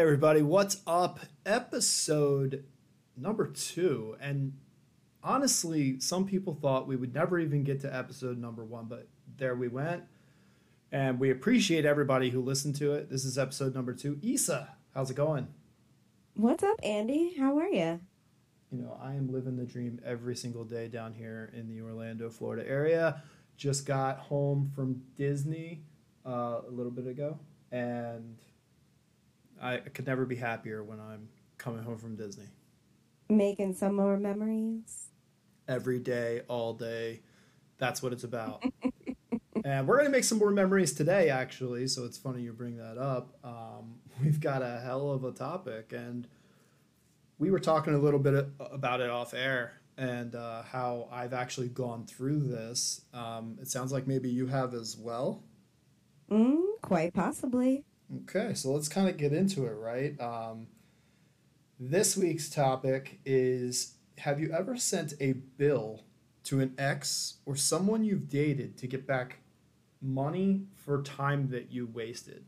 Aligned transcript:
everybody, 0.00 0.40
what's 0.40 0.78
up? 0.86 1.20
Episode 1.44 2.64
number 3.18 3.46
two. 3.46 4.16
And 4.18 4.54
honestly, 5.22 6.00
some 6.00 6.24
people 6.24 6.54
thought 6.54 6.88
we 6.88 6.96
would 6.96 7.12
never 7.12 7.38
even 7.38 7.64
get 7.64 7.82
to 7.82 7.94
episode 7.94 8.38
number 8.38 8.64
one, 8.64 8.86
but 8.86 9.08
there 9.36 9.54
we 9.54 9.68
went. 9.68 10.04
And 10.90 11.20
we 11.20 11.30
appreciate 11.30 11.84
everybody 11.84 12.30
who 12.30 12.40
listened 12.40 12.76
to 12.76 12.94
it. 12.94 13.10
This 13.10 13.26
is 13.26 13.36
episode 13.36 13.74
number 13.74 13.92
two. 13.92 14.18
Issa, 14.22 14.70
how's 14.94 15.10
it 15.10 15.16
going? 15.18 15.48
What's 16.32 16.62
up, 16.62 16.80
Andy? 16.82 17.34
How 17.38 17.58
are 17.58 17.68
you? 17.68 18.00
You 18.72 18.78
know, 18.78 18.98
I 19.02 19.12
am 19.12 19.30
living 19.30 19.58
the 19.58 19.66
dream 19.66 20.00
every 20.02 20.34
single 20.34 20.64
day 20.64 20.88
down 20.88 21.12
here 21.12 21.52
in 21.54 21.68
the 21.68 21.82
Orlando, 21.82 22.30
Florida 22.30 22.66
area. 22.66 23.22
Just 23.58 23.84
got 23.84 24.16
home 24.16 24.72
from 24.74 25.02
Disney 25.18 25.82
uh, 26.24 26.62
a 26.66 26.70
little 26.70 26.90
bit 26.90 27.06
ago, 27.06 27.38
and 27.70 28.38
I 29.60 29.78
could 29.78 30.06
never 30.06 30.24
be 30.24 30.36
happier 30.36 30.82
when 30.82 30.98
I'm 31.00 31.28
coming 31.58 31.82
home 31.82 31.98
from 31.98 32.16
Disney. 32.16 32.46
Making 33.28 33.74
some 33.74 33.94
more 33.94 34.16
memories. 34.16 35.08
Every 35.68 35.98
day, 35.98 36.42
all 36.48 36.74
day. 36.74 37.20
That's 37.78 38.02
what 38.02 38.12
it's 38.12 38.24
about. 38.24 38.64
and 39.64 39.86
we're 39.86 39.96
going 39.96 40.06
to 40.06 40.12
make 40.12 40.24
some 40.24 40.38
more 40.38 40.50
memories 40.50 40.92
today, 40.92 41.30
actually. 41.30 41.86
So 41.86 42.04
it's 42.04 42.18
funny 42.18 42.42
you 42.42 42.52
bring 42.52 42.76
that 42.78 42.98
up. 42.98 43.38
Um, 43.44 44.00
we've 44.22 44.40
got 44.40 44.62
a 44.62 44.80
hell 44.80 45.10
of 45.10 45.24
a 45.24 45.32
topic. 45.32 45.92
And 45.92 46.26
we 47.38 47.50
were 47.50 47.60
talking 47.60 47.94
a 47.94 47.98
little 47.98 48.20
bit 48.20 48.46
about 48.58 49.00
it 49.00 49.10
off 49.10 49.34
air 49.34 49.80
and 49.96 50.34
uh, 50.34 50.62
how 50.62 51.08
I've 51.12 51.34
actually 51.34 51.68
gone 51.68 52.06
through 52.06 52.40
this. 52.48 53.02
Um, 53.12 53.58
it 53.60 53.68
sounds 53.68 53.92
like 53.92 54.06
maybe 54.06 54.30
you 54.30 54.46
have 54.46 54.74
as 54.74 54.96
well. 54.96 55.42
Mm, 56.30 56.62
quite 56.80 57.12
possibly. 57.12 57.84
Okay, 58.16 58.54
so 58.54 58.72
let's 58.72 58.88
kind 58.88 59.08
of 59.08 59.16
get 59.16 59.32
into 59.32 59.66
it, 59.66 59.72
right? 59.72 60.20
Um, 60.20 60.66
this 61.78 62.16
week's 62.16 62.50
topic 62.50 63.20
is 63.24 63.94
Have 64.18 64.40
you 64.40 64.52
ever 64.52 64.76
sent 64.76 65.14
a 65.20 65.32
bill 65.32 66.02
to 66.44 66.60
an 66.60 66.74
ex 66.76 67.38
or 67.46 67.56
someone 67.56 68.04
you've 68.04 68.28
dated 68.28 68.76
to 68.78 68.86
get 68.86 69.06
back 69.06 69.38
money 70.02 70.66
for 70.76 71.02
time 71.02 71.48
that 71.50 71.70
you 71.70 71.86
wasted? 71.86 72.44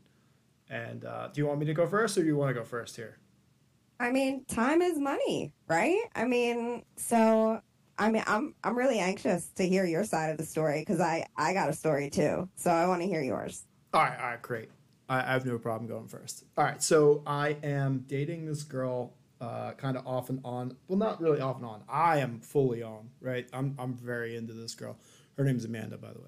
And 0.69 1.05
uh, 1.05 1.29
do 1.31 1.39
you 1.39 1.47
want 1.47 1.59
me 1.59 1.65
to 1.67 1.73
go 1.73 1.87
first 1.87 2.17
or 2.17 2.21
do 2.21 2.27
you 2.27 2.35
want 2.35 2.49
to 2.49 2.53
go 2.53 2.65
first 2.65 2.95
here? 2.95 3.19
I 3.99 4.11
mean, 4.11 4.43
time 4.45 4.81
is 4.81 4.99
money, 4.99 5.53
right? 5.67 6.01
I 6.15 6.25
mean, 6.25 6.83
so 6.97 7.61
I 7.97 8.11
mean, 8.11 8.23
I'm 8.27 8.55
I'm 8.63 8.77
really 8.77 8.99
anxious 8.99 9.47
to 9.55 9.67
hear 9.67 9.85
your 9.85 10.03
side 10.03 10.29
of 10.31 10.37
the 10.37 10.45
story 10.45 10.81
because 10.81 10.99
I 10.99 11.25
I 11.37 11.53
got 11.53 11.69
a 11.69 11.73
story 11.73 12.09
too, 12.09 12.49
so 12.55 12.71
I 12.71 12.87
want 12.87 13.01
to 13.01 13.07
hear 13.07 13.21
yours. 13.21 13.65
All 13.93 14.01
right, 14.01 14.19
all 14.19 14.27
right, 14.31 14.41
great. 14.41 14.69
I, 15.09 15.19
I 15.19 15.33
have 15.33 15.45
no 15.45 15.57
problem 15.57 15.87
going 15.87 16.07
first. 16.07 16.43
All 16.57 16.63
right, 16.63 16.81
so 16.81 17.23
I 17.25 17.57
am 17.63 18.05
dating 18.07 18.45
this 18.45 18.63
girl, 18.63 19.13
uh, 19.41 19.71
kind 19.73 19.97
of 19.97 20.07
off 20.07 20.29
and 20.29 20.39
on. 20.43 20.75
Well, 20.87 20.97
not 20.97 21.21
really 21.21 21.41
off 21.41 21.57
and 21.57 21.65
on. 21.65 21.83
I 21.89 22.19
am 22.19 22.39
fully 22.39 22.83
on. 22.83 23.09
Right, 23.21 23.47
I'm 23.53 23.75
I'm 23.77 23.93
very 23.93 24.35
into 24.35 24.53
this 24.53 24.75
girl. 24.75 24.97
Her 25.37 25.43
name's 25.43 25.65
Amanda, 25.65 25.97
by 25.97 26.11
the 26.13 26.19
way. 26.19 26.27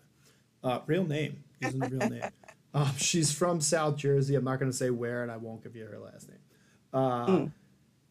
Uh, 0.64 0.80
real 0.88 1.06
name 1.06 1.44
isn't 1.62 1.82
a 1.82 1.90
real 1.90 2.10
name. 2.10 2.24
Um, 2.76 2.92
she's 2.98 3.32
from 3.32 3.62
South 3.62 3.96
Jersey. 3.96 4.36
I'm 4.36 4.44
not 4.44 4.60
going 4.60 4.70
to 4.70 4.76
say 4.76 4.90
where, 4.90 5.24
and 5.24 5.32
I 5.32 5.38
won't 5.38 5.64
give 5.64 5.78
you 5.78 5.86
her 5.86 5.98
last 5.98 6.28
name. 6.28 6.40
Uh, 6.94 7.26
mm. 7.26 7.52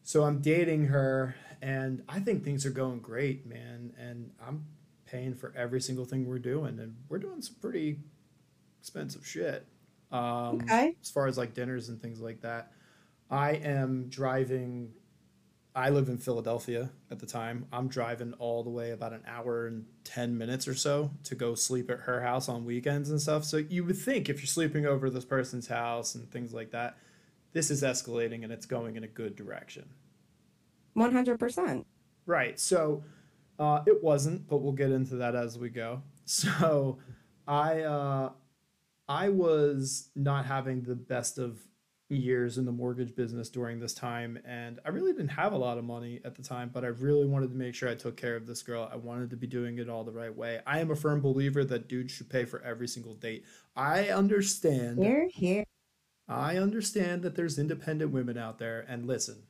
So 0.01 0.23
I'm 0.23 0.39
dating 0.39 0.85
her, 0.85 1.35
and 1.61 2.03
I 2.09 2.19
think 2.19 2.43
things 2.43 2.65
are 2.65 2.71
going 2.71 2.99
great, 2.99 3.45
man. 3.45 3.93
And 3.99 4.31
I'm 4.43 4.65
paying 5.05 5.35
for 5.35 5.53
every 5.55 5.81
single 5.81 6.03
thing 6.03 6.25
we're 6.25 6.39
doing, 6.39 6.79
and 6.79 6.95
we're 7.09 7.19
doing 7.19 7.43
some 7.43 7.57
pretty 7.61 7.99
expensive 8.79 9.25
shit. 9.25 9.67
Um, 10.11 10.61
okay. 10.61 10.95
As 11.01 11.09
far 11.09 11.27
as 11.27 11.37
like 11.37 11.53
dinners 11.53 11.89
and 11.89 12.01
things 12.01 12.19
like 12.19 12.41
that, 12.41 12.71
I 13.29 13.51
am 13.51 14.07
driving. 14.09 14.91
I 15.75 15.89
live 15.89 16.07
in 16.07 16.17
Philadelphia 16.17 16.89
at 17.11 17.19
the 17.19 17.25
time. 17.25 17.65
I'm 17.73 17.89
driving 17.89 18.33
all 18.33 18.63
the 18.63 18.69
way 18.69 18.91
about 18.91 19.11
an 19.11 19.23
hour 19.27 19.67
and 19.67 19.85
10 20.05 20.37
minutes 20.37 20.69
or 20.69 20.75
so 20.75 21.11
to 21.25 21.35
go 21.35 21.53
sleep 21.53 21.89
at 21.89 21.99
her 22.01 22.21
house 22.21 22.47
on 22.47 22.63
weekends 22.63 23.09
and 23.09 23.21
stuff. 23.21 23.43
So 23.43 23.57
you 23.57 23.83
would 23.83 23.97
think 23.97 24.29
if 24.29 24.39
you're 24.39 24.47
sleeping 24.47 24.85
over 24.85 25.09
this 25.09 25.25
person's 25.25 25.67
house 25.67 26.15
and 26.15 26.31
things 26.31 26.53
like 26.53 26.71
that, 26.71 26.97
this 27.51 27.69
is 27.69 27.83
escalating 27.83 28.43
and 28.43 28.53
it's 28.53 28.65
going 28.65 28.95
in 28.95 29.03
a 29.03 29.07
good 29.07 29.35
direction. 29.35 29.89
100%. 30.95 31.83
Right. 32.25 32.57
So 32.57 33.03
uh, 33.59 33.81
it 33.85 34.03
wasn't, 34.03 34.47
but 34.47 34.57
we'll 34.57 34.73
get 34.73 34.91
into 34.91 35.15
that 35.17 35.35
as 35.35 35.57
we 35.57 35.69
go. 35.69 36.01
So 36.27 36.97
I 37.47 37.81
uh, 37.81 38.31
I 39.07 39.29
was 39.29 40.09
not 40.15 40.45
having 40.45 40.81
the 40.81 40.95
best 40.95 41.37
of 41.37 41.59
years 42.09 42.57
in 42.59 42.65
the 42.65 42.71
mortgage 42.71 43.15
business 43.15 43.49
during 43.49 43.79
this 43.79 43.93
time 43.93 44.37
and 44.45 44.79
I 44.85 44.89
really 44.89 45.11
didn't 45.11 45.29
have 45.29 45.53
a 45.53 45.57
lot 45.57 45.79
of 45.79 45.83
money 45.83 46.21
at 46.23 46.35
the 46.35 46.43
time 46.43 46.69
but 46.71 46.83
I 46.83 46.89
really 46.89 47.25
wanted 47.25 47.49
to 47.49 47.55
make 47.55 47.73
sure 47.73 47.89
I 47.89 47.95
took 47.95 48.15
care 48.15 48.35
of 48.35 48.45
this 48.45 48.61
girl. 48.61 48.87
I 48.91 48.95
wanted 48.95 49.31
to 49.31 49.35
be 49.35 49.47
doing 49.47 49.79
it 49.79 49.89
all 49.89 50.03
the 50.03 50.11
right 50.11 50.35
way. 50.35 50.59
I 50.67 50.79
am 50.79 50.91
a 50.91 50.95
firm 50.95 51.19
believer 51.19 51.63
that 51.65 51.87
dudes 51.87 52.13
should 52.13 52.29
pay 52.29 52.45
for 52.45 52.61
every 52.61 52.87
single 52.87 53.15
date. 53.15 53.43
I 53.75 54.09
understand 54.09 54.99
Hear 54.99 55.27
hear. 55.33 55.63
I 56.27 56.57
understand 56.57 57.23
that 57.23 57.35
there's 57.35 57.57
independent 57.57 58.11
women 58.11 58.37
out 58.37 58.59
there 58.59 58.85
and 58.87 59.07
listen. 59.07 59.43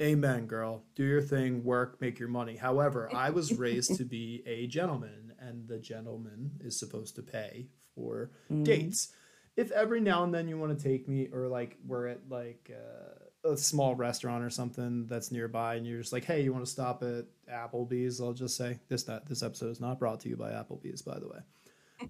Amen, 0.00 0.46
girl. 0.46 0.82
Do 0.96 1.04
your 1.04 1.22
thing, 1.22 1.62
work, 1.62 2.00
make 2.00 2.18
your 2.18 2.28
money. 2.28 2.56
However, 2.56 3.08
I 3.14 3.30
was 3.30 3.56
raised 3.56 3.94
to 3.96 4.04
be 4.04 4.42
a 4.46 4.66
gentleman 4.66 5.34
and 5.38 5.68
the 5.68 5.78
gentleman 5.78 6.52
is 6.60 6.76
supposed 6.78 7.14
to 7.16 7.22
pay 7.22 7.68
for 7.94 8.30
mm-hmm. 8.50 8.64
dates. 8.64 9.08
If 9.56 9.70
every 9.70 10.00
now 10.00 10.24
and 10.24 10.32
then 10.32 10.48
you 10.48 10.58
want 10.58 10.76
to 10.76 10.82
take 10.82 11.08
me, 11.08 11.28
or 11.32 11.48
like 11.48 11.76
we're 11.86 12.06
at 12.08 12.20
like 12.28 12.70
uh, 12.72 13.50
a 13.52 13.56
small 13.56 13.94
restaurant 13.94 14.42
or 14.42 14.50
something 14.50 15.06
that's 15.06 15.30
nearby, 15.30 15.74
and 15.74 15.86
you're 15.86 16.00
just 16.00 16.12
like, 16.12 16.24
hey, 16.24 16.42
you 16.42 16.52
want 16.52 16.64
to 16.64 16.70
stop 16.70 17.02
at 17.02 17.26
Applebee's? 17.52 18.20
I'll 18.20 18.32
just 18.32 18.56
say 18.56 18.78
this 18.88 19.02
that 19.04 19.28
this 19.28 19.42
episode 19.42 19.70
is 19.70 19.80
not 19.80 19.98
brought 19.98 20.20
to 20.20 20.28
you 20.28 20.36
by 20.36 20.50
Applebee's, 20.50 21.02
by 21.02 21.18
the 21.18 21.28
way. 21.28 21.38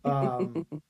Um, 0.04 0.66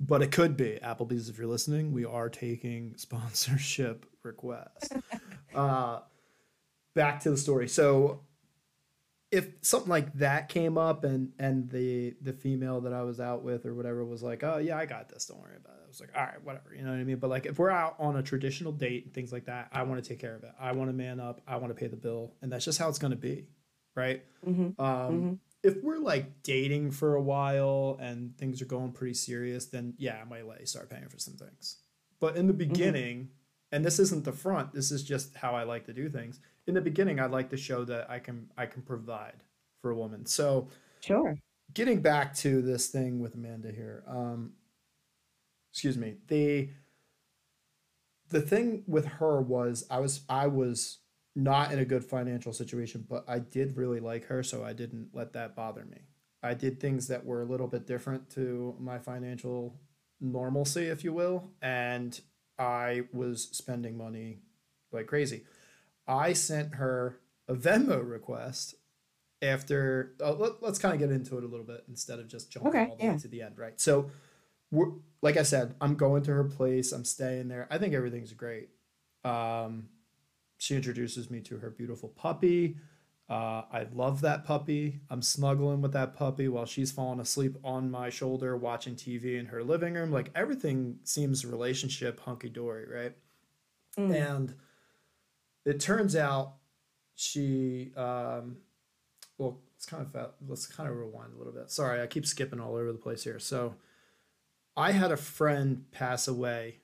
but 0.00 0.22
it 0.22 0.32
could 0.32 0.56
be 0.56 0.78
Applebee's 0.82 1.28
if 1.28 1.38
you're 1.38 1.46
listening. 1.46 1.92
We 1.92 2.04
are 2.04 2.28
taking 2.28 2.94
sponsorship 2.96 4.06
requests. 4.22 4.90
uh, 5.54 6.00
back 6.94 7.20
to 7.20 7.30
the 7.30 7.36
story. 7.36 7.68
So 7.68 8.20
if 9.30 9.48
something 9.62 9.88
like 9.88 10.12
that 10.14 10.48
came 10.48 10.76
up 10.76 11.04
and 11.04 11.32
and 11.38 11.70
the 11.70 12.14
the 12.20 12.32
female 12.32 12.80
that 12.80 12.92
I 12.92 13.02
was 13.02 13.20
out 13.20 13.42
with 13.42 13.64
or 13.64 13.74
whatever 13.74 14.04
was 14.04 14.22
like, 14.22 14.42
oh 14.42 14.58
yeah, 14.58 14.76
I 14.76 14.86
got 14.86 15.08
this, 15.08 15.26
don't 15.26 15.40
worry 15.40 15.56
about 15.56 15.76
it. 15.76 15.82
I 15.84 15.88
was 15.88 16.00
like, 16.00 16.10
all 16.16 16.22
right, 16.22 16.44
whatever, 16.44 16.74
you 16.74 16.82
know 16.82 16.90
what 16.90 16.98
I 16.98 17.04
mean. 17.04 17.18
But 17.18 17.30
like 17.30 17.46
if 17.46 17.58
we're 17.58 17.70
out 17.70 17.94
on 17.98 18.16
a 18.16 18.22
traditional 18.22 18.72
date 18.72 19.04
and 19.04 19.14
things 19.14 19.32
like 19.32 19.46
that, 19.46 19.68
I 19.72 19.82
want 19.84 20.02
to 20.02 20.08
take 20.08 20.18
care 20.18 20.34
of 20.34 20.42
it. 20.42 20.50
I 20.60 20.72
want 20.72 20.90
to 20.90 20.94
man 20.94 21.20
up. 21.20 21.40
I 21.46 21.56
want 21.56 21.74
to 21.74 21.78
pay 21.78 21.86
the 21.86 21.96
bill, 21.96 22.34
and 22.42 22.50
that's 22.50 22.64
just 22.64 22.78
how 22.78 22.88
it's 22.88 22.98
going 22.98 23.12
to 23.12 23.16
be, 23.16 23.46
right? 23.94 24.24
Mm-hmm. 24.46 24.80
Um, 24.82 25.12
mm-hmm. 25.12 25.34
If 25.62 25.82
we're 25.82 25.98
like 25.98 26.42
dating 26.42 26.90
for 26.90 27.14
a 27.14 27.22
while 27.22 27.98
and 28.00 28.36
things 28.36 28.62
are 28.62 28.66
going 28.66 28.92
pretty 28.92 29.14
serious, 29.14 29.66
then 29.66 29.94
yeah, 29.98 30.18
I 30.20 30.24
might 30.24 30.46
let 30.46 30.60
you 30.60 30.66
start 30.66 30.90
paying 30.90 31.08
for 31.08 31.18
some 31.18 31.34
things. 31.34 31.76
But 32.18 32.36
in 32.36 32.46
the 32.46 32.52
mm-hmm. 32.52 32.72
beginning, 32.72 33.18
mm-hmm. 33.18 33.76
and 33.76 33.84
this 33.84 34.00
isn't 34.00 34.24
the 34.24 34.32
front, 34.32 34.72
this 34.72 34.90
is 34.90 35.04
just 35.04 35.36
how 35.36 35.54
I 35.54 35.62
like 35.62 35.84
to 35.86 35.92
do 35.92 36.08
things 36.08 36.40
in 36.70 36.74
the 36.74 36.80
beginning, 36.80 37.18
I'd 37.18 37.32
like 37.32 37.50
to 37.50 37.56
show 37.56 37.84
that 37.84 38.08
I 38.08 38.20
can 38.20 38.48
I 38.56 38.66
can 38.66 38.82
provide 38.82 39.42
for 39.82 39.90
a 39.90 39.96
woman. 39.96 40.24
So 40.24 40.68
sure. 41.00 41.36
Getting 41.74 42.00
back 42.00 42.34
to 42.36 42.62
this 42.62 42.88
thing 42.88 43.20
with 43.20 43.34
Amanda 43.34 43.70
here, 43.70 44.02
um, 44.08 44.52
excuse 45.72 45.98
me. 45.98 46.16
The 46.28 46.70
the 48.28 48.40
thing 48.40 48.84
with 48.86 49.04
her 49.06 49.40
was 49.40 49.84
I 49.90 50.00
was 50.00 50.22
I 50.28 50.46
was 50.46 50.98
not 51.36 51.72
in 51.72 51.78
a 51.78 51.84
good 51.84 52.04
financial 52.04 52.52
situation, 52.52 53.04
but 53.08 53.24
I 53.28 53.40
did 53.40 53.76
really 53.76 54.00
like 54.00 54.26
her, 54.26 54.42
so 54.42 54.64
I 54.64 54.72
didn't 54.72 55.10
let 55.12 55.32
that 55.34 55.54
bother 55.54 55.84
me. 55.84 55.98
I 56.42 56.54
did 56.54 56.80
things 56.80 57.08
that 57.08 57.24
were 57.24 57.42
a 57.42 57.46
little 57.46 57.68
bit 57.68 57.86
different 57.86 58.30
to 58.30 58.74
my 58.80 58.98
financial 58.98 59.80
normalcy, 60.20 60.86
if 60.86 61.04
you 61.04 61.12
will, 61.12 61.50
and 61.62 62.18
I 62.58 63.02
was 63.12 63.48
spending 63.52 63.96
money 63.96 64.38
like 64.92 65.06
crazy. 65.06 65.44
I 66.10 66.32
sent 66.32 66.74
her 66.74 67.20
a 67.48 67.54
Venmo 67.54 68.06
request 68.06 68.74
after. 69.40 70.14
Uh, 70.20 70.32
let, 70.32 70.62
us 70.62 70.78
kind 70.78 70.94
of 70.94 71.00
get 71.00 71.10
into 71.10 71.38
it 71.38 71.44
a 71.44 71.46
little 71.46 71.64
bit 71.64 71.84
instead 71.88 72.18
of 72.18 72.28
just 72.28 72.50
jumping 72.50 72.70
okay, 72.70 72.90
all 72.90 72.96
the 72.96 73.04
yeah. 73.04 73.12
way 73.12 73.18
to 73.18 73.28
the 73.28 73.42
end, 73.42 73.58
right? 73.58 73.80
So, 73.80 74.10
like 75.22 75.36
I 75.36 75.42
said, 75.42 75.74
I'm 75.80 75.94
going 75.94 76.22
to 76.24 76.32
her 76.32 76.44
place. 76.44 76.92
I'm 76.92 77.04
staying 77.04 77.48
there. 77.48 77.66
I 77.70 77.78
think 77.78 77.94
everything's 77.94 78.32
great. 78.32 78.70
Um, 79.24 79.88
she 80.58 80.76
introduces 80.76 81.30
me 81.30 81.40
to 81.42 81.58
her 81.58 81.70
beautiful 81.70 82.10
puppy. 82.10 82.76
Uh, 83.28 83.62
I 83.72 83.86
love 83.94 84.22
that 84.22 84.44
puppy. 84.44 85.00
I'm 85.08 85.22
snuggling 85.22 85.80
with 85.80 85.92
that 85.92 86.14
puppy 86.14 86.48
while 86.48 86.66
she's 86.66 86.90
falling 86.90 87.20
asleep 87.20 87.56
on 87.62 87.88
my 87.88 88.10
shoulder 88.10 88.56
watching 88.56 88.96
TV 88.96 89.38
in 89.38 89.46
her 89.46 89.62
living 89.62 89.94
room. 89.94 90.10
Like 90.10 90.32
everything 90.34 90.98
seems 91.04 91.46
relationship 91.46 92.18
hunky 92.18 92.48
dory, 92.48 92.86
right? 92.92 93.12
Mm. 93.96 94.36
And 94.36 94.54
it 95.64 95.80
turns 95.80 96.14
out 96.16 96.54
she 97.14 97.92
um, 97.96 98.56
well 99.38 99.58
it's 99.76 99.86
kind 99.86 100.06
of 100.14 100.30
let's 100.48 100.66
kind 100.66 100.88
of 100.88 100.96
rewind 100.96 101.32
a 101.34 101.38
little 101.38 101.52
bit 101.52 101.70
sorry 101.70 102.00
i 102.02 102.06
keep 102.06 102.26
skipping 102.26 102.60
all 102.60 102.74
over 102.74 102.92
the 102.92 102.98
place 102.98 103.24
here 103.24 103.38
so 103.38 103.74
i 104.76 104.92
had 104.92 105.10
a 105.12 105.16
friend 105.16 105.84
pass 105.90 106.28
away 106.28 106.76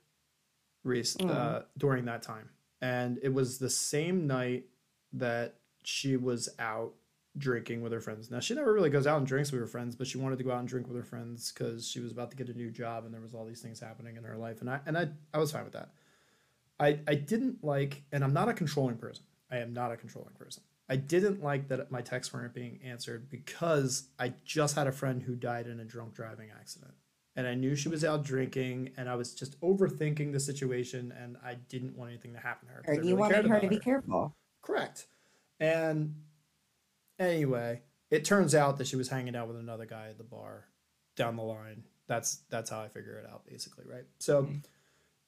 Reese, 0.84 1.16
Mm. 1.16 1.30
uh, 1.30 1.62
during 1.76 2.04
that 2.04 2.22
time. 2.22 2.48
And 2.80 3.18
it 3.20 3.34
was 3.34 3.58
the 3.58 3.68
same 3.68 4.28
night 4.28 4.66
that 5.14 5.56
she 5.82 6.16
was 6.16 6.48
out 6.60 6.94
drinking 7.36 7.82
with 7.82 7.90
her 7.90 8.00
friends. 8.00 8.30
Now, 8.30 8.38
she 8.38 8.54
never 8.54 8.72
really 8.72 8.88
goes 8.90 9.04
out 9.04 9.18
and 9.18 9.26
drinks 9.26 9.50
with 9.50 9.60
her 9.60 9.66
friends, 9.66 9.96
but 9.96 10.06
she 10.06 10.16
wanted 10.16 10.38
to 10.38 10.44
go 10.44 10.52
out 10.52 10.60
and 10.60 10.68
drink 10.68 10.86
with 10.86 10.96
her 10.96 11.02
friends 11.02 11.50
because 11.50 11.88
she 11.88 11.98
was 11.98 12.12
about 12.12 12.30
to 12.30 12.36
get 12.36 12.48
a 12.48 12.54
new 12.54 12.70
job 12.70 13.04
and 13.04 13.12
there 13.12 13.20
was 13.20 13.34
all 13.34 13.44
these 13.44 13.60
things 13.60 13.80
happening 13.80 14.16
in 14.16 14.22
her 14.22 14.36
life. 14.36 14.60
And 14.60 14.70
I 14.70 14.78
and 14.86 14.96
I, 14.96 15.08
I 15.34 15.38
was 15.38 15.50
fine 15.50 15.64
with 15.64 15.72
that. 15.72 15.88
I, 16.78 17.00
I 17.06 17.14
didn't 17.14 17.64
like, 17.64 18.02
and 18.12 18.22
I'm 18.22 18.32
not 18.32 18.48
a 18.48 18.52
controlling 18.52 18.96
person. 18.96 19.24
I 19.50 19.58
am 19.58 19.72
not 19.72 19.92
a 19.92 19.96
controlling 19.96 20.34
person. 20.34 20.62
I 20.88 20.96
didn't 20.96 21.42
like 21.42 21.68
that 21.68 21.90
my 21.90 22.00
texts 22.00 22.32
weren't 22.32 22.54
being 22.54 22.78
answered 22.84 23.28
because 23.28 24.08
I 24.18 24.34
just 24.44 24.76
had 24.76 24.86
a 24.86 24.92
friend 24.92 25.22
who 25.22 25.34
died 25.34 25.66
in 25.66 25.80
a 25.80 25.84
drunk 25.84 26.14
driving 26.14 26.50
accident. 26.58 26.94
And 27.34 27.46
I 27.46 27.54
knew 27.54 27.76
she 27.76 27.88
was 27.88 28.02
out 28.04 28.24
drinking, 28.24 28.92
and 28.96 29.10
I 29.10 29.14
was 29.14 29.34
just 29.34 29.60
overthinking 29.60 30.32
the 30.32 30.40
situation, 30.40 31.12
and 31.20 31.36
I 31.44 31.54
didn't 31.54 31.94
want 31.96 32.10
anything 32.10 32.32
to 32.32 32.38
happen 32.38 32.68
to 32.68 32.74
her. 32.74 32.82
You 32.94 33.00
really 33.00 33.12
wanted 33.12 33.46
her 33.46 33.60
to 33.60 33.68
be 33.68 33.78
careful. 33.78 34.34
Correct. 34.62 35.06
And 35.60 36.14
anyway, 37.18 37.82
it 38.10 38.24
turns 38.24 38.54
out 38.54 38.78
that 38.78 38.86
she 38.86 38.96
was 38.96 39.08
hanging 39.08 39.36
out 39.36 39.48
with 39.48 39.58
another 39.58 39.84
guy 39.86 40.08
at 40.08 40.18
the 40.18 40.24
bar 40.24 40.68
down 41.14 41.36
the 41.36 41.42
line. 41.42 41.84
That's 42.06 42.36
that's 42.48 42.70
how 42.70 42.80
I 42.80 42.88
figure 42.88 43.18
it 43.18 43.28
out, 43.30 43.44
basically, 43.46 43.84
right? 43.86 44.04
So 44.18 44.44
Mm. 44.44 44.62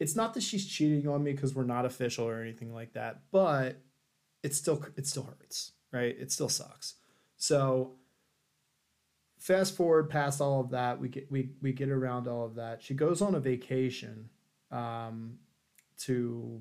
It's 0.00 0.14
not 0.14 0.34
that 0.34 0.42
she's 0.42 0.66
cheating 0.66 1.08
on 1.08 1.22
me 1.22 1.32
because 1.32 1.54
we're 1.54 1.64
not 1.64 1.84
official 1.84 2.28
or 2.28 2.40
anything 2.40 2.72
like 2.72 2.92
that, 2.94 3.22
but 3.30 3.80
it 4.42 4.54
still 4.54 4.84
it 4.96 5.06
still 5.06 5.24
hurts, 5.24 5.72
right? 5.92 6.14
It 6.18 6.30
still 6.30 6.48
sucks. 6.48 6.94
So 7.36 7.94
fast 9.38 9.76
forward 9.76 10.10
past 10.10 10.40
all 10.40 10.60
of 10.60 10.70
that, 10.70 11.00
we 11.00 11.08
get 11.08 11.30
we 11.30 11.50
we 11.62 11.72
get 11.72 11.88
around 11.88 12.28
all 12.28 12.44
of 12.44 12.54
that. 12.56 12.82
She 12.82 12.94
goes 12.94 13.22
on 13.22 13.34
a 13.34 13.40
vacation 13.40 14.30
um, 14.70 15.38
to 15.98 16.60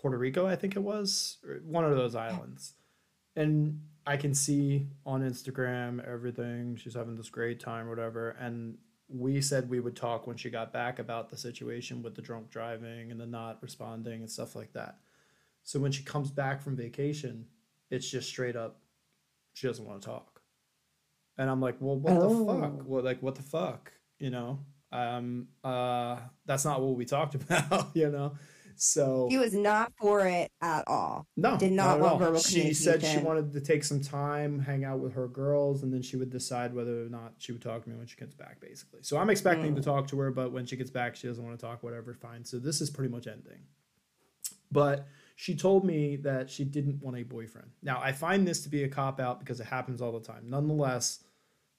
Puerto 0.00 0.18
Rico, 0.18 0.46
I 0.46 0.56
think 0.56 0.76
it 0.76 0.82
was, 0.82 1.38
one 1.64 1.84
of 1.84 1.96
those 1.96 2.14
islands. 2.14 2.74
And 3.36 3.80
I 4.06 4.16
can 4.16 4.34
see 4.34 4.88
on 5.04 5.22
Instagram 5.22 6.06
everything. 6.06 6.76
She's 6.76 6.94
having 6.94 7.16
this 7.16 7.28
great 7.28 7.60
time, 7.60 7.88
whatever. 7.88 8.30
And 8.30 8.78
we 9.12 9.40
said 9.40 9.68
we 9.68 9.80
would 9.80 9.96
talk 9.96 10.26
when 10.26 10.36
she 10.36 10.50
got 10.50 10.72
back 10.72 10.98
about 10.98 11.30
the 11.30 11.36
situation 11.36 12.02
with 12.02 12.14
the 12.14 12.22
drunk 12.22 12.50
driving 12.50 13.10
and 13.10 13.20
the 13.20 13.26
not 13.26 13.58
responding 13.62 14.20
and 14.20 14.30
stuff 14.30 14.54
like 14.54 14.72
that. 14.74 14.98
So 15.62 15.78
when 15.80 15.92
she 15.92 16.02
comes 16.04 16.30
back 16.30 16.62
from 16.62 16.76
vacation, 16.76 17.46
it's 17.90 18.08
just 18.08 18.28
straight 18.28 18.56
up, 18.56 18.80
she 19.52 19.66
doesn't 19.66 19.84
want 19.84 20.00
to 20.00 20.06
talk. 20.08 20.40
And 21.38 21.50
I'm 21.50 21.60
like, 21.60 21.76
well, 21.80 21.96
what 21.96 22.20
the 22.20 22.26
Oh. 22.26 22.46
fuck? 22.60 22.72
Well, 22.84 23.02
like, 23.02 23.20
what 23.22 23.34
the 23.34 23.42
fuck? 23.42 23.92
You 24.18 24.30
know, 24.30 24.60
um, 24.92 25.48
uh, 25.64 26.18
that's 26.46 26.64
not 26.64 26.80
what 26.80 26.96
we 26.96 27.04
talked 27.04 27.34
about, 27.36 27.90
you 27.94 28.10
know? 28.10 28.36
So 28.82 29.28
She 29.30 29.36
was 29.36 29.52
not 29.52 29.92
for 30.00 30.26
it 30.26 30.50
at 30.62 30.88
all. 30.88 31.26
no, 31.36 31.58
Did 31.58 31.72
not 31.72 31.96
at 31.98 32.00
want 32.00 32.18
verbal 32.18 32.40
She 32.40 32.72
said 32.72 33.04
she 33.04 33.18
wanted 33.18 33.52
to 33.52 33.60
take 33.60 33.84
some 33.84 34.00
time, 34.00 34.58
hang 34.58 34.84
out 34.84 35.00
with 35.00 35.12
her 35.12 35.28
girls, 35.28 35.82
and 35.82 35.92
then 35.92 36.00
she 36.00 36.16
would 36.16 36.30
decide 36.30 36.72
whether 36.72 37.04
or 37.04 37.10
not 37.10 37.34
she 37.36 37.52
would 37.52 37.60
talk 37.60 37.82
to 37.84 37.90
me 37.90 37.96
when 37.96 38.06
she 38.06 38.16
gets 38.16 38.34
back, 38.34 38.58
basically. 38.58 39.00
So 39.02 39.18
I'm 39.18 39.28
expecting 39.28 39.74
to 39.74 39.82
Mm. 39.82 39.84
talk 39.84 40.08
to 40.08 40.18
her, 40.20 40.30
but 40.30 40.52
when 40.52 40.64
she 40.64 40.76
gets 40.76 40.90
back, 40.90 41.14
she 41.14 41.28
doesn't 41.28 41.44
want 41.44 41.58
to 41.58 41.64
talk, 41.64 41.82
whatever, 41.82 42.14
fine. 42.14 42.42
So 42.42 42.58
this 42.58 42.80
is 42.80 42.88
pretty 42.88 43.12
much 43.12 43.26
ending. 43.26 43.66
But 44.72 45.06
she 45.36 45.54
told 45.54 45.84
me 45.84 46.16
that 46.16 46.48
she 46.48 46.64
didn't 46.64 47.02
want 47.02 47.18
a 47.18 47.22
boyfriend. 47.22 47.72
Now, 47.82 48.00
I 48.00 48.12
find 48.12 48.48
this 48.48 48.62
to 48.62 48.70
be 48.70 48.84
a 48.84 48.88
cop 48.88 49.20
out 49.20 49.40
because 49.40 49.60
it 49.60 49.66
happens 49.66 50.00
all 50.00 50.12
the 50.12 50.20
time. 50.26 50.48
Nonetheless, 50.48 51.22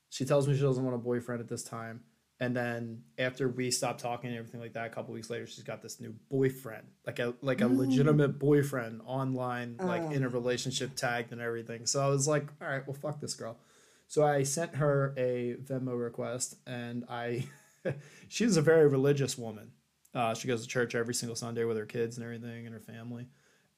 she 0.10 0.24
tells 0.24 0.48
me 0.48 0.54
she 0.56 0.62
doesn't 0.62 0.84
want 0.84 0.94
a 0.96 1.00
boyfriend 1.00 1.42
at 1.42 1.48
this 1.48 1.64
time. 1.64 2.04
And 2.42 2.56
then 2.56 3.04
after 3.20 3.48
we 3.48 3.70
stopped 3.70 4.00
talking 4.02 4.32
and 4.32 4.40
everything 4.40 4.60
like 4.60 4.74
that, 4.74 4.88
a 4.88 4.90
couple 4.90 5.14
weeks 5.14 5.30
later, 5.30 5.46
she's 5.46 5.64
got 5.64 5.84
this 5.84 6.00
new 6.02 6.16
boyfriend, 6.32 6.88
like 7.06 7.20
a 7.20 7.36
like 7.42 7.62
a 7.62 7.66
Mm. 7.66 7.78
legitimate 7.78 8.40
boyfriend 8.40 9.02
online, 9.06 9.78
like 9.78 10.02
Oh. 10.02 10.12
in 10.12 10.24
a 10.24 10.28
relationship 10.30 10.96
tagged 10.96 11.32
and 11.32 11.40
everything. 11.40 11.86
So 11.86 12.02
I 12.04 12.08
was 12.10 12.28
like, 12.28 12.48
all 12.60 12.68
right, 12.68 12.86
well, 12.88 12.96
fuck 13.00 13.22
this 13.22 13.36
girl. 13.36 13.60
So 14.08 14.24
I 14.26 14.42
sent 14.42 14.76
her 14.78 15.14
a 15.18 15.56
Venmo 15.64 15.98
request, 16.04 16.56
and 16.66 17.06
I, 17.08 17.46
she's 18.28 18.58
a 18.58 18.62
very 18.62 18.88
religious 18.88 19.38
woman. 19.38 19.72
Uh, 20.14 20.34
she 20.34 20.48
goes 20.48 20.64
to 20.64 20.68
church 20.68 20.96
every 20.96 21.14
single 21.14 21.36
Sunday 21.36 21.64
with 21.64 21.78
her 21.78 21.86
kids 21.86 22.18
and 22.18 22.26
everything 22.26 22.66
and 22.66 22.74
her 22.74 22.82
family. 22.82 23.28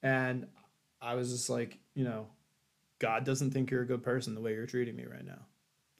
And 0.02 0.48
I 1.02 1.14
was 1.16 1.30
just 1.30 1.50
like, 1.50 1.78
you 1.94 2.04
know, 2.04 2.28
God 2.98 3.24
doesn't 3.24 3.50
think 3.50 3.70
you're 3.70 3.82
a 3.82 3.86
good 3.86 4.02
person 4.02 4.34
the 4.34 4.40
way 4.40 4.54
you're 4.54 4.66
treating 4.66 4.96
me 4.96 5.04
right 5.04 5.24
now. 5.24 5.46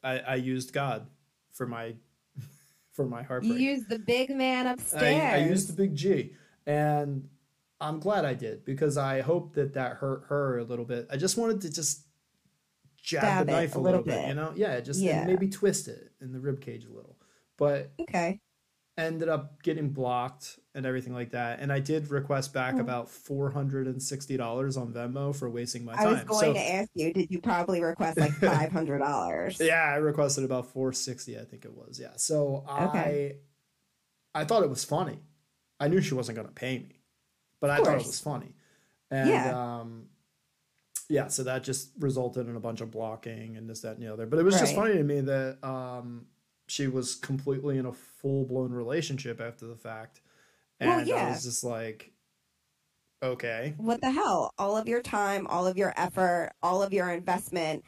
I, 0.02 0.19
I 0.20 0.34
used 0.37 0.72
God 0.72 1.06
for 1.52 1.66
my 1.66 1.94
for 2.94 3.06
my 3.06 3.20
You 3.20 3.26
heartbreak. 3.26 3.58
used 3.58 3.88
the 3.88 3.99
big 3.99 4.31
man 4.31 4.67
I, 4.67 4.73
upstairs. 4.73 5.35
I 5.35 5.49
used 5.49 5.69
the 5.69 5.73
big 5.75 5.94
G, 5.94 6.32
and 6.67 7.29
I'm 7.81 7.99
glad 8.00 8.25
I 8.25 8.35
did 8.35 8.64
because 8.64 8.96
I 8.96 9.20
hope 9.20 9.55
that 9.55 9.75
that 9.75 9.96
hurt 9.96 10.25
her 10.29 10.58
a 10.58 10.64
little 10.64 10.85
bit. 10.85 11.06
I 11.11 11.17
just 11.17 11.37
wanted 11.37 11.61
to 11.62 11.73
just 11.73 12.06
jab 13.02 13.20
Stab 13.23 13.46
the 13.46 13.52
knife 13.52 13.75
a 13.75 13.79
little 13.81 14.02
bit, 14.02 14.14
bit. 14.20 14.29
you 14.29 14.35
know? 14.35 14.52
Yeah, 14.56 14.81
just 14.81 15.00
Yeah. 15.00 15.26
maybe 15.26 15.49
twist 15.49 15.88
it 15.88 16.12
in 16.23 16.32
the 16.32 16.41
rib 16.41 16.61
cage 16.61 16.85
a 16.87 16.93
little. 16.93 17.19
But 17.58 17.93
okay. 18.00 18.41
Ended 18.96 19.29
up 19.29 19.61
getting 19.62 19.91
blocked 19.91 20.58
and 20.75 20.87
everything 20.87 21.12
like 21.12 21.31
that. 21.31 21.58
And 21.61 21.73
I 21.73 21.81
did 21.81 22.11
request 22.11 22.52
back 22.52 22.75
Oh. 22.76 22.81
about 22.81 23.11
four 23.11 23.50
hundred 23.50 23.87
and 23.87 24.00
sixty 24.02 24.37
dollars 24.37 24.76
on 24.76 24.93
Venmo 24.93 25.35
for 25.35 25.50
wasting 25.50 25.85
my 25.85 25.94
time. 25.96 26.06
I 26.06 26.12
was 26.12 26.25
going 26.25 26.41
So 26.41 26.52
to 26.55 26.73
ask 26.73 26.90
you, 26.95 27.12
did 27.12 27.30
you 27.30 27.40
probably 27.40 27.83
request 27.83 28.18
like 28.18 28.33
five 28.40 28.71
hundred 28.71 28.99
dollars? 28.99 29.59
yeah, 29.61 29.83
I 29.83 29.97
requested 29.97 30.45
about 30.45 30.66
four 30.66 30.92
sixty, 30.92 31.38
I 31.38 31.45
think 31.45 31.64
it 31.64 31.73
was. 31.75 31.99
Yeah. 32.00 32.12
So 32.16 32.64
Okay. 32.71 33.37
I 34.35 34.40
I 34.40 34.45
thought 34.45 34.62
it 34.62 34.71
was 34.71 34.85
funny. 34.85 35.18
I 35.80 35.88
knew 35.88 36.00
she 36.00 36.14
wasn't 36.14 36.37
gonna 36.37 36.49
pay 36.49 36.78
me. 36.78 37.00
But 37.61 37.71
I 37.71 37.78
thought 37.78 37.99
it 38.00 38.07
was 38.07 38.21
funny. 38.21 38.54
And 39.11 39.28
Yeah. 39.30 39.78
um 39.80 40.09
yeah, 41.09 41.28
so 41.28 41.42
that 41.45 41.62
just 41.64 41.90
resulted 41.99 42.49
in 42.49 42.57
a 42.57 42.61
bunch 42.61 42.80
of 42.80 42.90
blocking 42.90 43.57
and 43.59 43.68
this, 43.68 43.80
that, 43.83 43.97
and 43.99 44.02
the 44.02 44.11
other. 44.11 44.25
But 44.25 44.38
it 44.38 44.42
was 44.45 44.59
just 44.59 44.75
funny 44.75 44.95
to 44.95 45.02
me 45.04 45.21
that 45.21 45.59
um 45.62 46.26
she 46.66 46.87
was 46.87 47.14
completely 47.14 47.78
in 47.78 47.87
a 47.87 47.92
full 47.92 48.44
blown 48.44 48.73
relationship 48.73 49.40
after 49.40 49.66
the 49.66 49.76
fact. 49.76 50.21
And 50.80 50.88
Well, 50.88 51.18
I 51.18 51.30
was 51.30 51.44
just 51.44 51.64
like, 51.64 52.12
okay. 53.23 53.75
What 53.76 54.00
the 54.00 54.11
hell? 54.11 54.52
All 54.59 54.76
of 54.76 54.88
your 54.88 55.02
time, 55.02 55.47
all 55.47 55.66
of 55.66 55.76
your 55.76 55.92
effort, 55.97 56.52
all 56.62 56.83
of 56.83 56.92
your 56.92 57.11
investment, 57.11 57.85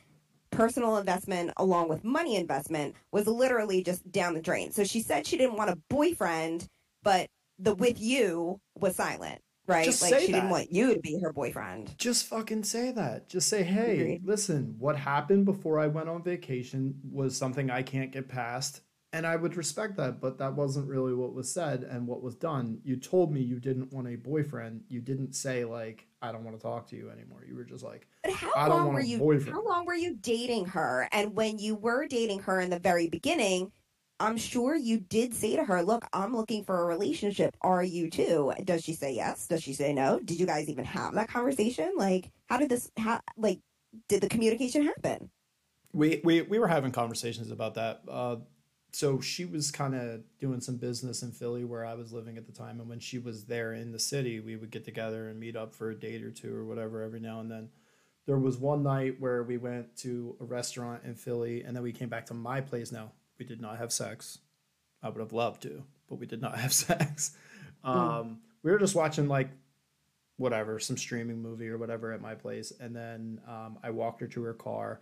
personal 0.50 0.96
investment, 0.98 1.52
along 1.56 1.88
with 1.88 2.04
money 2.04 2.36
investment, 2.36 2.94
was 3.12 3.26
literally 3.26 3.82
just 3.82 4.10
down 4.10 4.34
the 4.34 4.42
drain. 4.42 4.72
So 4.72 4.84
she 4.84 5.00
said 5.00 5.26
she 5.26 5.36
didn't 5.36 5.56
want 5.56 5.70
a 5.70 5.78
boyfriend, 5.88 6.68
but 7.02 7.28
the 7.58 7.74
with 7.74 8.00
you 8.00 8.60
was 8.78 8.96
silent, 8.96 9.40
right? 9.66 9.84
Just 9.84 10.02
like 10.02 10.10
say 10.12 10.26
she 10.26 10.32
didn't 10.32 10.50
want 10.50 10.72
you 10.72 10.94
to 10.94 11.00
be 11.00 11.18
her 11.20 11.32
boyfriend. 11.32 11.96
Just 11.98 12.26
fucking 12.26 12.64
say 12.64 12.92
that. 12.92 13.28
Just 13.28 13.48
say, 13.48 13.62
hey, 13.62 14.00
Agreed. 14.00 14.26
listen, 14.26 14.74
what 14.78 14.96
happened 14.96 15.44
before 15.44 15.78
I 15.78 15.86
went 15.86 16.08
on 16.08 16.22
vacation 16.22 16.94
was 17.10 17.36
something 17.36 17.70
I 17.70 17.82
can't 17.82 18.12
get 18.12 18.28
past. 18.28 18.80
And 19.12 19.26
I 19.26 19.36
would 19.36 19.56
respect 19.56 19.96
that, 19.96 20.20
but 20.20 20.36
that 20.38 20.54
wasn't 20.54 20.88
really 20.88 21.14
what 21.14 21.32
was 21.32 21.50
said 21.50 21.84
and 21.84 22.06
what 22.06 22.22
was 22.22 22.34
done. 22.34 22.80
You 22.84 22.96
told 22.96 23.32
me 23.32 23.40
you 23.40 23.58
didn't 23.60 23.90
want 23.92 24.08
a 24.08 24.16
boyfriend. 24.16 24.82
You 24.88 25.00
didn't 25.00 25.34
say, 25.34 25.64
like, 25.64 26.06
I 26.20 26.32
don't 26.32 26.44
want 26.44 26.58
to 26.58 26.62
talk 26.62 26.86
to 26.88 26.96
you 26.96 27.08
anymore. 27.10 27.42
You 27.48 27.54
were 27.56 27.64
just 27.64 27.82
like, 27.84 28.06
But 28.24 28.32
how 28.34 28.50
I 28.56 28.66
don't 28.68 28.76
long 28.78 28.84
want 28.88 28.94
were 28.96 29.00
you? 29.02 29.18
boyfriend. 29.18 29.54
How 29.54 29.64
long 29.64 29.86
were 29.86 29.94
you 29.94 30.16
dating 30.20 30.66
her? 30.66 31.08
And 31.12 31.34
when 31.34 31.58
you 31.58 31.76
were 31.76 32.06
dating 32.06 32.40
her 32.40 32.60
in 32.60 32.68
the 32.68 32.80
very 32.80 33.08
beginning, 33.08 33.72
I'm 34.18 34.36
sure 34.36 34.76
you 34.76 34.98
did 34.98 35.34
say 35.34 35.56
to 35.56 35.64
her, 35.64 35.82
"Look, 35.82 36.06
I'm 36.12 36.34
looking 36.34 36.64
for 36.64 36.82
a 36.82 36.84
relationship. 36.86 37.56
Are 37.60 37.82
you 37.82 38.10
too?" 38.10 38.52
Does 38.64 38.84
she 38.84 38.94
say 38.94 39.14
yes? 39.14 39.46
Does 39.46 39.62
she 39.62 39.72
say 39.74 39.92
no? 39.92 40.20
Did 40.20 40.40
you 40.40 40.46
guys 40.46 40.68
even 40.68 40.84
have 40.84 41.14
that 41.14 41.28
conversation? 41.28 41.92
Like, 41.96 42.30
how 42.48 42.58
did 42.58 42.68
this? 42.68 42.90
How 42.96 43.20
like 43.36 43.60
did 44.08 44.22
the 44.22 44.28
communication 44.28 44.84
happen? 44.84 45.30
we, 45.96 46.20
we, 46.22 46.42
we 46.42 46.58
were 46.58 46.68
having 46.68 46.92
conversations 46.92 47.50
about 47.50 47.74
that. 47.74 48.02
Uh, 48.06 48.36
so 48.92 49.18
she 49.20 49.46
was 49.46 49.70
kind 49.70 49.94
of 49.94 50.20
doing 50.38 50.60
some 50.60 50.76
business 50.76 51.22
in 51.22 51.32
Philly 51.32 51.64
where 51.64 51.86
I 51.86 51.94
was 51.94 52.12
living 52.12 52.36
at 52.36 52.46
the 52.46 52.52
time. 52.52 52.80
And 52.80 52.88
when 52.88 53.00
she 53.00 53.18
was 53.18 53.46
there 53.46 53.72
in 53.72 53.92
the 53.92 53.98
city, 53.98 54.38
we 54.38 54.56
would 54.56 54.70
get 54.70 54.84
together 54.84 55.28
and 55.28 55.40
meet 55.40 55.56
up 55.56 55.74
for 55.74 55.90
a 55.90 55.98
date 55.98 56.22
or 56.22 56.30
two 56.30 56.54
or 56.54 56.66
whatever 56.66 57.02
every 57.02 57.20
now 57.20 57.40
and 57.40 57.50
then. 57.50 57.70
There 58.26 58.38
was 58.38 58.58
one 58.58 58.82
night 58.82 59.18
where 59.20 59.42
we 59.42 59.56
went 59.56 59.96
to 59.98 60.36
a 60.38 60.44
restaurant 60.44 61.02
in 61.04 61.14
Philly 61.14 61.62
and 61.62 61.74
then 61.74 61.82
we 61.82 61.92
came 61.92 62.10
back 62.10 62.26
to 62.26 62.34
my 62.34 62.60
place. 62.60 62.92
Now, 62.92 63.12
we 63.38 63.44
did 63.44 63.60
not 63.60 63.78
have 63.78 63.92
sex. 63.92 64.38
I 65.02 65.08
would 65.08 65.20
have 65.20 65.32
loved 65.32 65.62
to, 65.62 65.84
but 66.08 66.18
we 66.18 66.26
did 66.26 66.40
not 66.40 66.58
have 66.58 66.72
sex. 66.72 67.36
Um, 67.84 68.40
We 68.62 68.72
were 68.72 68.78
just 68.78 68.94
watching 68.94 69.28
like 69.28 69.50
whatever, 70.36 70.78
some 70.78 70.96
streaming 70.96 71.40
movie 71.40 71.68
or 71.68 71.78
whatever 71.78 72.12
at 72.12 72.20
my 72.20 72.34
place. 72.34 72.72
And 72.78 72.94
then 72.94 73.40
um, 73.48 73.78
I 73.82 73.90
walked 73.90 74.20
her 74.20 74.26
to 74.28 74.42
her 74.42 74.54
car. 74.54 75.00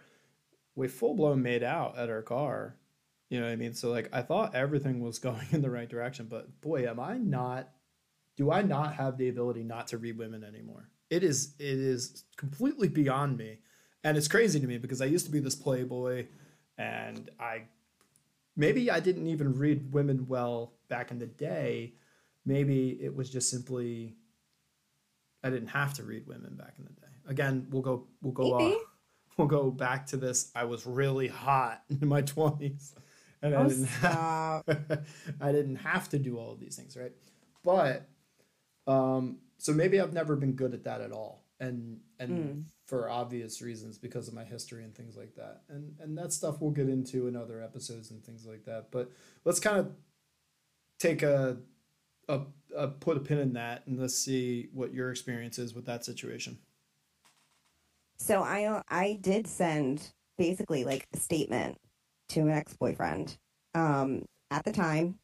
We 0.77 0.89
full 0.89 1.15
blown 1.15 1.43
made 1.43 1.63
out 1.63 1.99
at 1.99 2.09
her 2.09 2.23
car. 2.23 2.77
You 3.31 3.41
know 3.41 3.47
what 3.47 3.53
I 3.53 3.57
mean? 3.57 3.75
So 3.75 3.91
like 3.91 4.09
I 4.13 4.23
thought 4.23 4.55
everything 4.55 5.01
was 5.01 5.19
going 5.29 5.47
in 5.51 5.63
the 5.63 5.71
right 5.71 5.89
direction, 5.89 6.27
but 6.29 6.61
boy, 6.61 6.87
am 6.89 7.01
I 7.01 7.19
not 7.19 7.71
do 8.37 8.51
I 8.51 8.63
not 8.63 8.95
have 8.95 9.17
the 9.17 9.29
ability 9.29 9.63
not 9.63 9.87
to 9.89 9.99
read 9.99 10.19
women 10.19 10.43
anymore? 10.43 10.89
It 11.11 11.23
is 11.23 11.55
it 11.59 11.79
is 11.79 12.25
completely 12.37 12.89
beyond 12.89 13.37
me. 13.37 13.59
And 14.03 14.17
it's 14.17 14.29
crazy 14.29 14.61
to 14.61 14.67
me 14.67 14.77
because 14.77 15.01
I 15.01 15.07
used 15.07 15.25
to 15.27 15.33
be 15.33 15.41
this 15.41 15.55
playboy 15.55 16.27
and 16.77 17.31
I 17.41 17.63
maybe 18.57 18.91
I 18.91 19.01
didn't 19.01 19.27
even 19.27 19.55
read 19.59 19.93
women 19.93 20.27
well 20.29 20.73
back 20.89 21.11
in 21.11 21.19
the 21.19 21.27
day, 21.27 21.95
maybe 22.45 22.99
it 23.01 23.15
was 23.15 23.31
just 23.31 23.51
simply 23.51 24.17
I 25.43 25.51
didn't 25.51 25.69
have 25.69 25.95
to 25.95 26.03
read 26.03 26.27
women 26.27 26.55
back 26.57 26.75
in 26.79 26.85
the 26.85 26.91
day. 26.93 27.13
Again, 27.27 27.67
we'll 27.71 27.83
go 27.83 28.07
we'll 28.23 28.33
go 28.33 28.55
off. 28.55 28.83
we'll 29.37 29.49
go 29.49 29.71
back 29.71 30.07
to 30.07 30.17
this. 30.17 30.51
I 30.55 30.65
was 30.65 30.87
really 30.87 31.29
hot 31.29 31.83
in 32.01 32.07
my 32.09 32.23
twenties, 32.23 32.95
and 33.43 33.55
I 33.55 33.59
Oh, 33.59 33.69
didn't 33.69 33.85
have, 33.87 34.63
I 35.41 35.53
didn't 35.53 35.77
have 35.77 36.09
to 36.11 36.19
do 36.19 36.39
all 36.39 36.53
of 36.53 36.61
these 36.61 36.77
things, 36.77 36.97
right? 36.97 37.13
But 37.63 38.09
um, 38.87 39.39
so 39.59 39.73
maybe 39.73 40.01
I've 40.01 40.13
never 40.13 40.37
been 40.37 40.53
good 40.53 40.75
at 40.75 40.85
that 40.85 41.01
at 41.01 41.13
all, 41.13 41.45
and 41.61 42.01
and 42.19 42.31
Mm. 42.31 42.65
For 42.95 43.11
obvious 43.11 43.61
reasons 43.61 43.99
because 43.99 44.29
of 44.29 44.35
my 44.35 44.45
history 44.45 44.85
and 44.85 44.95
things 44.95 45.17
like 45.17 45.35
that, 45.35 45.63
and 45.69 45.97
and 45.99 46.17
that 46.17 46.33
stuff 46.33 46.61
we'll 46.61 46.71
get 46.71 46.89
into 46.89 47.27
in 47.27 47.35
other 47.35 47.61
episodes 47.61 48.13
and 48.13 48.25
things 48.25 48.47
like 48.47 48.65
that. 48.67 48.93
But 48.93 49.11
let's 49.45 49.59
kind 49.59 49.79
of 49.79 49.91
take 51.01 51.25
a 51.25 51.57
a, 52.29 52.43
a 52.77 52.87
put 52.87 53.17
a 53.17 53.21
pin 53.21 53.39
in 53.39 53.53
that 53.55 53.85
and 53.89 53.99
let's 53.99 54.15
see 54.15 54.69
what 54.73 54.95
your 54.95 55.11
experience 55.11 55.59
is 55.59 55.75
with 55.75 55.87
that 55.87 56.05
situation. 56.05 56.57
So 58.17 58.45
I 58.45 58.81
I 58.89 59.19
did 59.21 59.49
send 59.49 60.13
basically 60.39 60.85
like 60.85 61.09
a 61.13 61.17
statement 61.17 61.77
to 62.29 62.43
an 62.43 62.51
ex 62.51 62.77
boyfriend. 62.77 63.37
Um, 63.75 64.25
at 64.53 64.65
the 64.65 64.73
time, 64.73 65.19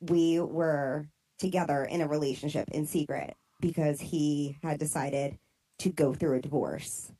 we 0.00 0.40
were 0.40 1.06
together 1.38 1.84
in 1.84 2.00
a 2.00 2.08
relationship 2.08 2.68
in 2.72 2.86
secret 2.86 3.36
because 3.60 4.00
he 4.00 4.58
had 4.64 4.80
decided 4.80 5.38
to 5.78 5.90
go 5.90 6.14
through 6.14 6.36
a 6.36 6.40
divorce, 6.40 7.12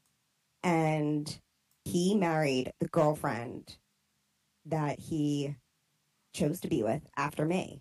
and 0.62 1.38
he 1.84 2.14
married 2.14 2.72
the 2.80 2.88
girlfriend 2.88 3.76
that 4.66 4.98
he 4.98 5.54
chose 6.32 6.60
to 6.60 6.68
be 6.68 6.82
with 6.82 7.02
after 7.16 7.44
me. 7.44 7.80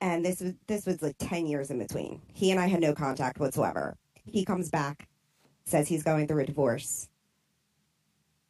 And 0.00 0.24
this 0.24 0.40
was 0.40 0.54
this 0.66 0.86
was 0.86 1.00
like 1.02 1.16
ten 1.18 1.46
years 1.46 1.70
in 1.70 1.78
between. 1.78 2.20
He 2.32 2.50
and 2.50 2.58
I 2.58 2.66
had 2.66 2.80
no 2.80 2.94
contact 2.94 3.38
whatsoever. 3.38 3.96
He 4.24 4.44
comes 4.44 4.70
back 4.70 5.08
says 5.64 5.88
he's 5.88 6.02
going 6.02 6.26
through 6.26 6.42
a 6.42 6.46
divorce. 6.46 7.08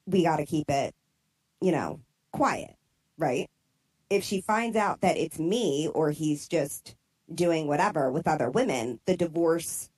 We 0.06 0.22
got 0.22 0.36
to 0.36 0.46
keep 0.46 0.70
it, 0.70 0.94
you 1.60 1.72
know, 1.72 2.00
quiet, 2.32 2.74
right? 3.18 3.48
If 4.10 4.24
she 4.24 4.40
finds 4.40 4.76
out 4.76 5.00
that 5.00 5.16
it's 5.16 5.38
me 5.38 5.88
or 5.94 6.10
he's 6.10 6.48
just 6.48 6.96
doing 7.32 7.66
whatever 7.66 8.10
with 8.10 8.28
other 8.28 8.50
women, 8.50 9.00
the 9.06 9.16
divorce, 9.16 9.88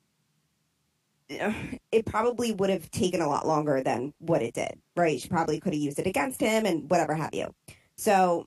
it 1.28 2.06
probably 2.06 2.52
would 2.52 2.70
have 2.70 2.90
taken 2.90 3.20
a 3.20 3.28
lot 3.28 3.46
longer 3.46 3.82
than 3.82 4.12
what 4.18 4.42
it 4.42 4.54
did, 4.54 4.78
right? 4.96 5.20
She 5.20 5.28
probably 5.28 5.60
could 5.60 5.72
have 5.72 5.82
used 5.82 5.98
it 5.98 6.06
against 6.06 6.40
him 6.40 6.66
and 6.66 6.88
whatever 6.90 7.14
have 7.14 7.34
you. 7.34 7.54
So, 7.96 8.46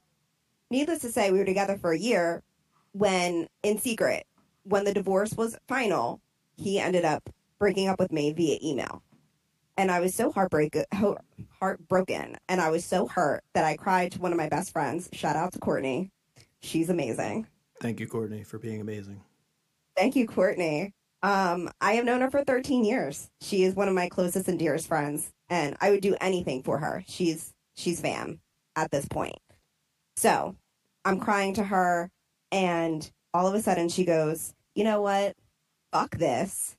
needless 0.70 1.00
to 1.00 1.12
say, 1.12 1.32
we 1.32 1.40
were 1.40 1.46
together 1.46 1.78
for 1.78 1.92
a 1.92 1.98
year 1.98 2.44
when, 2.92 3.48
in 3.64 3.80
secret, 3.80 4.26
when 4.64 4.84
the 4.84 4.94
divorce 4.94 5.34
was 5.34 5.58
final, 5.68 6.22
he 6.56 6.80
ended 6.80 7.06
up 7.06 7.30
breaking 7.60 7.88
up 7.88 8.00
with 8.00 8.12
me 8.12 8.34
via 8.34 8.58
email. 8.64 9.02
And 9.78 9.92
I 9.92 10.00
was 10.00 10.14
so 10.14 10.32
heartbreak- 10.32 10.76
heartbroken 11.60 12.36
and 12.50 12.62
I 12.62 12.70
was 12.70 12.84
so 12.84 13.08
hurt 13.08 13.44
that 13.54 13.64
I 13.64 13.78
cried 13.78 14.12
to 14.14 14.20
one 14.20 14.32
of 14.32 14.38
my 14.38 14.50
best 14.50 14.72
friends. 14.72 15.08
Shout 15.14 15.36
out 15.36 15.54
to 15.54 15.60
Courtney. 15.60 16.12
She's 16.62 16.90
amazing. 16.90 17.48
Thank 17.80 18.00
you, 18.00 18.08
Courtney, 18.08 18.44
for 18.44 18.58
being 18.58 18.82
amazing. 18.82 19.22
Thank 19.96 20.16
you, 20.16 20.28
Courtney. 20.28 20.94
Um, 21.24 21.72
I 21.82 21.94
have 21.94 22.06
known 22.06 22.22
her 22.22 22.30
for 22.30 22.44
13 22.44 22.86
years. 22.86 23.30
She 23.42 23.64
is 23.64 23.76
one 23.76 23.88
of 23.88 23.96
my 23.96 24.08
closest 24.10 24.48
and 24.48 24.60
dearest 24.60 24.88
friends, 24.88 25.32
and 25.50 25.76
I 25.82 25.90
would 25.92 26.02
do 26.02 26.16
anything 26.22 26.62
for 26.64 26.78
her. 26.80 27.04
She's 27.08 27.54
she's 27.76 28.02
fam 28.02 28.40
at 28.76 28.92
this 28.92 29.08
point. 29.08 29.40
So 30.16 30.56
I'm 31.06 31.20
crying 31.20 31.54
to 31.56 31.64
her, 31.64 32.10
and 32.52 33.10
all 33.34 33.48
of 33.48 33.54
a 33.56 33.62
sudden 33.62 33.90
she 33.90 34.06
goes, 34.06 34.54
"You 34.76 34.84
know 34.84 35.02
what? 35.02 35.36
Fuck 35.92 36.18
this." 36.18 36.76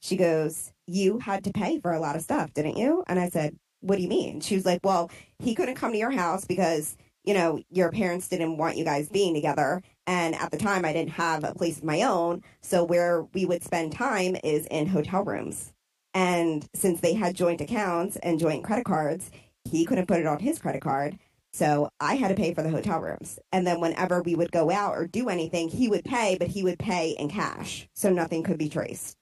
She 0.00 0.16
goes, 0.16 0.72
"You 0.86 1.18
had 1.18 1.44
to 1.44 1.52
pay 1.52 1.80
for 1.80 1.92
a 1.92 2.00
lot 2.00 2.16
of 2.16 2.22
stuff, 2.22 2.52
didn't 2.54 2.76
you?" 2.76 3.02
And 3.08 3.18
I 3.18 3.28
said, 3.28 3.56
"What 3.80 3.96
do 3.96 4.02
you 4.02 4.08
mean?" 4.08 4.40
She 4.40 4.54
was 4.54 4.64
like, 4.66 4.80
"Well, 4.84 5.10
he 5.40 5.54
couldn't 5.54 5.74
come 5.76 5.92
to 5.92 5.98
your 5.98 6.12
house 6.12 6.44
because." 6.44 6.96
You 7.24 7.34
know, 7.34 7.60
your 7.70 7.90
parents 7.90 8.28
didn't 8.28 8.56
want 8.56 8.76
you 8.76 8.84
guys 8.84 9.08
being 9.08 9.34
together. 9.34 9.82
And 10.06 10.34
at 10.36 10.50
the 10.50 10.56
time, 10.56 10.84
I 10.84 10.92
didn't 10.92 11.12
have 11.12 11.42
a 11.42 11.54
place 11.54 11.78
of 11.78 11.84
my 11.84 12.02
own. 12.02 12.42
So, 12.60 12.84
where 12.84 13.22
we 13.34 13.44
would 13.44 13.62
spend 13.62 13.92
time 13.92 14.36
is 14.44 14.66
in 14.66 14.86
hotel 14.86 15.24
rooms. 15.24 15.72
And 16.14 16.66
since 16.74 17.00
they 17.00 17.14
had 17.14 17.34
joint 17.34 17.60
accounts 17.60 18.16
and 18.16 18.38
joint 18.38 18.64
credit 18.64 18.84
cards, 18.84 19.30
he 19.64 19.84
couldn't 19.84 20.06
put 20.06 20.20
it 20.20 20.26
on 20.26 20.38
his 20.38 20.58
credit 20.58 20.82
card. 20.82 21.18
So, 21.52 21.88
I 22.00 22.14
had 22.14 22.28
to 22.28 22.34
pay 22.34 22.54
for 22.54 22.62
the 22.62 22.70
hotel 22.70 23.00
rooms. 23.00 23.38
And 23.50 23.66
then, 23.66 23.80
whenever 23.80 24.22
we 24.22 24.36
would 24.36 24.52
go 24.52 24.70
out 24.70 24.96
or 24.96 25.06
do 25.06 25.28
anything, 25.28 25.68
he 25.68 25.88
would 25.88 26.04
pay, 26.04 26.36
but 26.38 26.48
he 26.48 26.62
would 26.62 26.78
pay 26.78 27.10
in 27.10 27.28
cash. 27.28 27.88
So, 27.94 28.10
nothing 28.10 28.44
could 28.44 28.58
be 28.58 28.68
traced. 28.68 29.16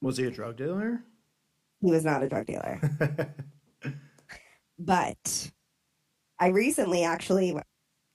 Was 0.00 0.16
he 0.16 0.26
a 0.26 0.30
drug 0.30 0.56
dealer? 0.56 1.02
He 1.80 1.90
was 1.90 2.04
not 2.04 2.22
a 2.22 2.28
drug 2.28 2.46
dealer. 2.46 2.80
but 4.78 5.50
I 6.38 6.48
recently 6.48 7.04
actually 7.04 7.56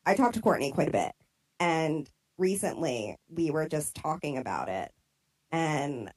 I 0.05 0.15
talked 0.15 0.35
to 0.35 0.41
Courtney 0.41 0.71
quite 0.71 0.89
a 0.89 0.91
bit 0.91 1.11
and 1.63 2.09
recently 2.37 3.15
we 3.29 3.49
were 3.49 3.69
just 3.69 3.95
talking 3.95 4.37
about 4.37 4.67
it 4.67 4.91
and 5.49 6.11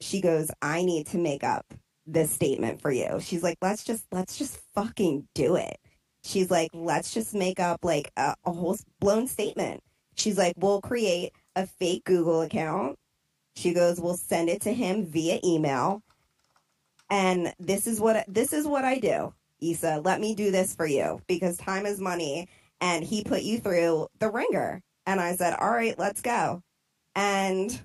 she 0.00 0.20
goes 0.20 0.52
I 0.62 0.84
need 0.84 1.08
to 1.08 1.18
make 1.18 1.42
up 1.42 1.66
this 2.06 2.30
statement 2.30 2.80
for 2.80 2.92
you. 2.92 3.18
She's 3.20 3.42
like 3.42 3.58
let's 3.60 3.82
just 3.82 4.04
let's 4.12 4.38
just 4.38 4.60
fucking 4.74 5.26
do 5.34 5.56
it. 5.56 5.78
She's 6.22 6.48
like 6.48 6.70
let's 6.72 7.12
just 7.12 7.34
make 7.34 7.58
up 7.58 7.80
like 7.82 8.12
a, 8.16 8.36
a 8.44 8.52
whole 8.52 8.76
blown 9.00 9.26
statement. 9.26 9.82
She's 10.14 10.38
like 10.38 10.54
we'll 10.56 10.80
create 10.80 11.32
a 11.56 11.66
fake 11.66 12.04
Google 12.04 12.42
account. 12.42 12.96
She 13.56 13.74
goes 13.74 14.00
we'll 14.00 14.16
send 14.16 14.48
it 14.48 14.62
to 14.62 14.72
him 14.72 15.06
via 15.06 15.40
email. 15.44 16.02
And 17.10 17.52
this 17.58 17.88
is 17.88 18.00
what 18.00 18.24
this 18.28 18.52
is 18.52 18.64
what 18.64 18.84
I 18.84 19.00
do. 19.00 19.34
Issa, 19.60 20.02
let 20.04 20.20
me 20.20 20.36
do 20.36 20.52
this 20.52 20.72
for 20.72 20.86
you 20.86 21.20
because 21.26 21.56
time 21.56 21.84
is 21.84 22.00
money. 22.00 22.48
And 22.84 23.02
he 23.02 23.24
put 23.24 23.40
you 23.40 23.60
through 23.60 24.08
the 24.18 24.30
ringer. 24.30 24.82
And 25.06 25.18
I 25.18 25.36
said, 25.36 25.56
All 25.58 25.70
right, 25.70 25.98
let's 25.98 26.20
go. 26.20 26.62
And 27.16 27.80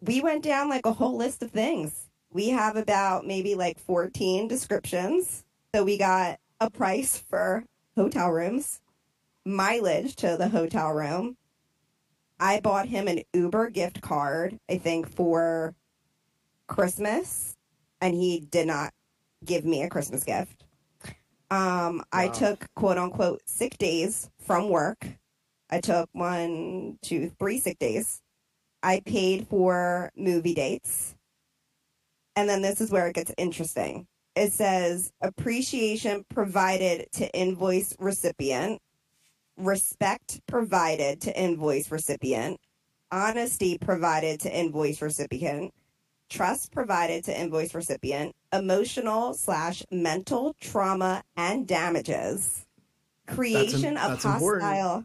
we 0.00 0.22
went 0.22 0.42
down 0.42 0.70
like 0.70 0.86
a 0.86 0.92
whole 0.94 1.18
list 1.18 1.42
of 1.42 1.50
things. 1.50 2.08
We 2.32 2.48
have 2.48 2.76
about 2.76 3.26
maybe 3.26 3.54
like 3.54 3.78
14 3.78 4.48
descriptions. 4.48 5.44
So 5.74 5.84
we 5.84 5.98
got 5.98 6.38
a 6.62 6.70
price 6.70 7.18
for 7.18 7.64
hotel 7.94 8.30
rooms, 8.30 8.80
mileage 9.44 10.16
to 10.16 10.38
the 10.38 10.48
hotel 10.48 10.90
room. 10.92 11.36
I 12.40 12.58
bought 12.60 12.88
him 12.88 13.06
an 13.06 13.20
Uber 13.34 13.68
gift 13.68 14.00
card, 14.00 14.58
I 14.70 14.78
think, 14.78 15.10
for 15.14 15.74
Christmas, 16.68 17.54
and 18.00 18.14
he 18.14 18.40
did 18.40 18.66
not 18.66 18.94
give 19.44 19.66
me 19.66 19.82
a 19.82 19.90
Christmas 19.90 20.24
gift. 20.24 20.61
Um, 21.52 22.02
I 22.10 22.28
took 22.28 22.66
quote 22.74 22.96
unquote 22.96 23.42
sick 23.44 23.76
days 23.76 24.30
from 24.40 24.70
work. 24.70 25.06
I 25.68 25.80
took 25.80 26.08
one, 26.12 26.98
two, 27.02 27.30
three 27.38 27.60
sick 27.60 27.78
days. 27.78 28.22
I 28.82 29.02
paid 29.04 29.46
for 29.48 30.10
movie 30.16 30.54
dates. 30.54 31.14
And 32.36 32.48
then 32.48 32.62
this 32.62 32.80
is 32.80 32.90
where 32.90 33.06
it 33.06 33.16
gets 33.16 33.34
interesting. 33.36 34.06
It 34.34 34.54
says 34.54 35.12
appreciation 35.20 36.24
provided 36.30 37.12
to 37.16 37.30
invoice 37.38 37.94
recipient, 37.98 38.80
respect 39.58 40.40
provided 40.46 41.20
to 41.20 41.38
invoice 41.38 41.90
recipient, 41.90 42.58
honesty 43.10 43.76
provided 43.76 44.40
to 44.40 44.58
invoice 44.58 45.02
recipient, 45.02 45.74
trust 46.32 46.72
provided 46.72 47.24
to 47.24 47.40
invoice 47.40 47.74
recipient, 47.74 48.34
emotional 48.52 49.34
slash 49.34 49.82
mental 49.90 50.56
trauma 50.60 51.22
and 51.36 51.68
damages, 51.68 52.64
creation 53.26 53.96
of 53.98 54.12
that's 54.12 54.24
important. 54.24 54.64
hostile, 54.64 55.04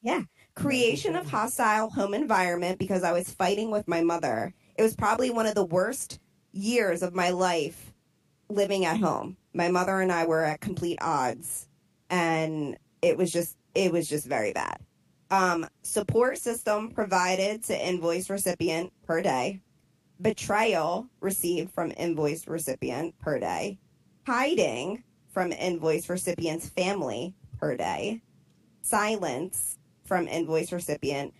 yeah, 0.00 0.22
creation 0.54 1.16
of 1.16 1.28
hostile 1.28 1.90
home 1.90 2.14
environment 2.14 2.78
because 2.78 3.02
I 3.02 3.12
was 3.12 3.30
fighting 3.30 3.70
with 3.70 3.88
my 3.88 4.00
mother. 4.00 4.54
It 4.76 4.82
was 4.82 4.94
probably 4.94 5.30
one 5.30 5.46
of 5.46 5.56
the 5.56 5.64
worst 5.64 6.20
years 6.52 7.02
of 7.02 7.14
my 7.14 7.30
life 7.30 7.92
living 8.48 8.84
at 8.84 8.98
home. 8.98 9.36
My 9.52 9.68
mother 9.68 10.00
and 10.00 10.12
I 10.12 10.26
were 10.26 10.44
at 10.44 10.60
complete 10.60 10.98
odds, 11.00 11.68
and 12.10 12.78
it 13.02 13.18
was 13.18 13.32
just 13.32 13.56
it 13.74 13.90
was 13.90 14.08
just 14.08 14.26
very 14.26 14.52
bad. 14.52 14.78
Um, 15.32 15.66
support 15.82 16.38
system 16.38 16.90
provided 16.90 17.64
to 17.64 17.88
invoice 17.88 18.30
recipient 18.30 18.92
per 19.04 19.20
day 19.20 19.60
betrayal 20.20 21.06
received 21.20 21.72
from 21.72 21.92
invoice 21.96 22.46
recipient 22.46 23.18
per 23.18 23.38
day, 23.38 23.78
hiding 24.26 25.02
from 25.28 25.52
invoice 25.52 26.08
recipient's 26.08 26.68
family 26.68 27.34
per 27.58 27.76
day, 27.76 28.20
silence 28.82 29.78
from 30.04 30.26
invoice 30.28 30.72
recipient, 30.72 31.32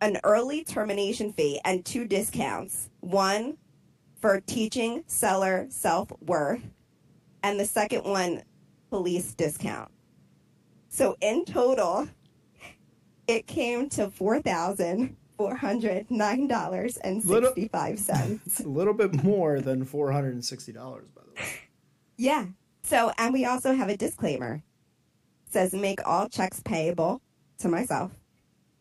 an 0.00 0.18
early 0.24 0.64
termination 0.64 1.32
fee, 1.32 1.60
and 1.64 1.84
two 1.84 2.06
discounts. 2.06 2.88
One 3.00 3.58
for 4.20 4.40
teaching 4.40 5.04
seller 5.06 5.66
self 5.68 6.10
worth, 6.20 6.62
and 7.42 7.60
the 7.60 7.64
second 7.66 8.04
one, 8.04 8.42
police 8.90 9.34
discount. 9.34 9.90
So 10.88 11.16
in 11.20 11.44
total, 11.44 12.08
it 13.26 13.46
came 13.46 13.88
to 13.90 14.10
four 14.10 14.40
thousand 14.40 15.16
four 15.40 15.56
hundred 15.56 16.10
nine 16.10 16.46
dollars 16.46 16.98
and 16.98 17.22
sixty 17.22 17.66
five 17.68 17.98
cents. 17.98 18.60
a 18.60 18.68
little 18.68 18.92
bit 18.92 19.24
more 19.24 19.58
than 19.58 19.86
four 19.86 20.12
hundred 20.12 20.34
and 20.34 20.44
sixty 20.44 20.70
dollars, 20.70 21.08
by 21.14 21.22
the 21.24 21.40
way. 21.40 21.48
Yeah. 22.18 22.44
So, 22.82 23.10
and 23.16 23.32
we 23.32 23.46
also 23.46 23.72
have 23.72 23.88
a 23.88 23.96
disclaimer. 23.96 24.62
It 25.46 25.52
says 25.52 25.72
make 25.72 26.06
all 26.06 26.28
checks 26.28 26.60
payable 26.62 27.22
to 27.58 27.68
myself. 27.68 28.12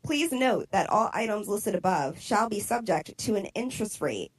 Please 0.04 0.34
note 0.34 0.68
that 0.72 0.90
all 0.90 1.10
items 1.14 1.48
listed 1.48 1.76
above 1.76 2.20
shall 2.20 2.50
be 2.50 2.60
subject 2.60 3.18
to 3.20 3.36
an 3.36 3.46
interest 3.56 4.02
rate 4.02 4.32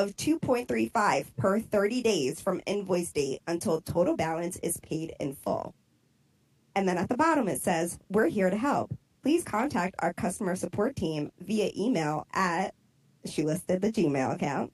of 0.00 0.16
2.35 0.16 1.26
per 1.36 1.60
30 1.60 2.02
days 2.02 2.40
from 2.40 2.60
invoice 2.66 3.12
date 3.12 3.40
until 3.46 3.80
total 3.80 4.16
balance 4.16 4.56
is 4.64 4.78
paid 4.78 5.14
in 5.20 5.34
full. 5.34 5.74
And 6.74 6.88
then 6.88 6.98
at 6.98 7.08
the 7.08 7.16
bottom 7.16 7.46
it 7.46 7.60
says, 7.60 8.00
We're 8.08 8.28
here 8.28 8.50
to 8.50 8.56
help. 8.56 8.92
Please 9.22 9.42
contact 9.44 9.94
our 9.98 10.12
customer 10.12 10.56
support 10.56 10.96
team 10.96 11.30
via 11.40 11.70
email 11.76 12.26
at, 12.32 12.74
she 13.24 13.42
listed 13.42 13.80
the 13.80 13.92
Gmail 13.92 14.34
account. 14.34 14.72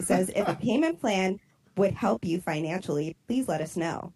Says, 0.00 0.30
if 0.34 0.46
a 0.48 0.54
payment 0.54 1.00
plan 1.00 1.38
would 1.76 1.92
help 1.92 2.24
you 2.24 2.40
financially, 2.40 3.16
please 3.26 3.48
let 3.48 3.60
us 3.60 3.76
know. 3.76 4.12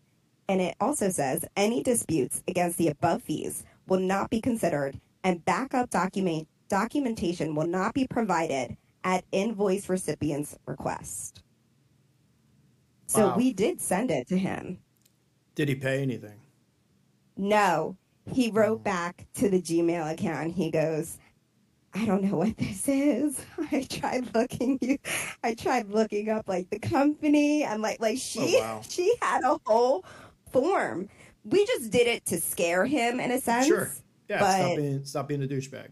And 0.48 0.60
it 0.60 0.74
also 0.80 1.08
says, 1.08 1.44
any 1.56 1.82
disputes 1.82 2.42
against 2.48 2.78
the 2.78 2.88
above 2.88 3.22
fees 3.22 3.64
will 3.86 4.00
not 4.00 4.30
be 4.30 4.40
considered 4.40 5.00
and 5.24 5.44
backup 5.44 5.90
document 5.90 6.48
documentation 6.68 7.54
will 7.54 7.66
not 7.66 7.92
be 7.94 8.06
provided 8.06 8.76
at 9.04 9.24
invoice 9.30 9.88
recipient's 9.88 10.56
request. 10.66 11.42
So 13.06 13.28
Wow. 13.28 13.36
we 13.36 13.52
did 13.52 13.80
send 13.80 14.10
it 14.10 14.26
to 14.28 14.38
him. 14.38 14.78
Did 15.54 15.68
he 15.68 15.74
pay 15.74 16.00
anything? 16.02 16.40
No, 17.36 17.96
he 18.30 18.50
wrote 18.50 18.84
back 18.84 19.26
to 19.34 19.48
the 19.48 19.60
Gmail 19.60 20.12
account. 20.12 20.52
He 20.52 20.70
goes, 20.70 21.18
I 21.94 22.06
don't 22.06 22.22
know 22.22 22.36
what 22.36 22.56
this 22.56 22.88
is. 22.88 23.44
I 23.72 23.82
tried 23.82 24.34
looking 24.34 24.78
you 24.80 24.98
I 25.44 25.54
tried 25.54 25.90
looking 25.90 26.30
up 26.30 26.48
like 26.48 26.70
the 26.70 26.78
company 26.78 27.64
and 27.64 27.82
like 27.82 28.00
like 28.00 28.18
she 28.18 28.56
Oh, 28.58 28.60
wow. 28.60 28.80
she 28.88 29.14
had 29.20 29.42
a 29.44 29.58
whole 29.66 30.04
form. 30.50 31.08
We 31.44 31.66
just 31.66 31.90
did 31.90 32.06
it 32.06 32.24
to 32.26 32.40
scare 32.40 32.86
him 32.86 33.20
in 33.20 33.30
a 33.30 33.40
sense. 33.40 33.66
Sure. 33.66 33.92
Yeah, 34.28 34.40
but- 34.40 34.56
stop 34.58 34.76
being 34.76 35.04
stop 35.04 35.28
being 35.28 35.42
a 35.42 35.46
douchebag. 35.46 35.88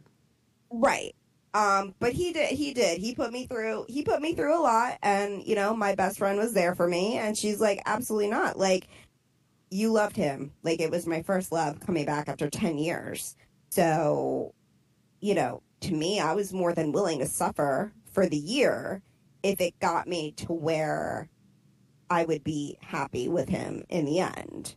Right. 0.71 1.15
Um, 1.53 1.97
but 1.99 2.13
he 2.13 2.33
did 2.33 2.51
he 2.51 2.73
did. 2.73 2.99
He 2.99 3.15
put 3.15 3.33
me 3.33 3.47
through 3.47 3.85
he 3.89 4.03
put 4.03 4.23
me 4.23 4.35
through 4.35 4.59
a 4.59 4.63
lot 4.63 4.99
and 5.03 5.43
you 5.45 5.57
know, 5.57 5.75
my 5.75 5.95
best 5.95 6.17
friend 6.19 6.39
was 6.39 6.55
there 6.55 6.75
for 6.75 6.87
me 6.89 7.19
and 7.19 7.37
she's 7.37 7.61
like, 7.61 7.83
Absolutely 7.85 8.31
not. 8.31 8.59
Like 8.59 8.87
you 9.71 9.93
loved 9.93 10.17
him. 10.17 10.53
Like 10.63 10.81
it 10.81 10.91
was 10.91 11.07
my 11.07 11.23
first 11.23 11.53
love 11.53 11.81
coming 11.81 12.05
back 12.05 12.29
after 12.29 12.51
ten 12.51 12.77
years. 12.77 13.37
So, 13.71 14.53
you 15.21 15.35
know, 15.35 15.63
to 15.83 15.95
me 15.95 16.21
I 16.21 16.35
was 16.35 16.53
more 16.53 16.75
than 16.75 16.93
willing 16.93 17.21
to 17.21 17.27
suffer 17.27 17.93
for 18.13 18.27
the 18.27 18.37
year 18.37 19.03
if 19.43 19.61
it 19.61 19.79
got 19.79 20.09
me 20.09 20.33
to 20.33 20.53
where 20.53 21.29
I 22.11 22.25
would 22.25 22.43
be 22.43 22.77
happy 22.81 23.29
with 23.29 23.49
him 23.49 23.85
in 23.89 24.05
the 24.05 24.21
end. 24.21 24.75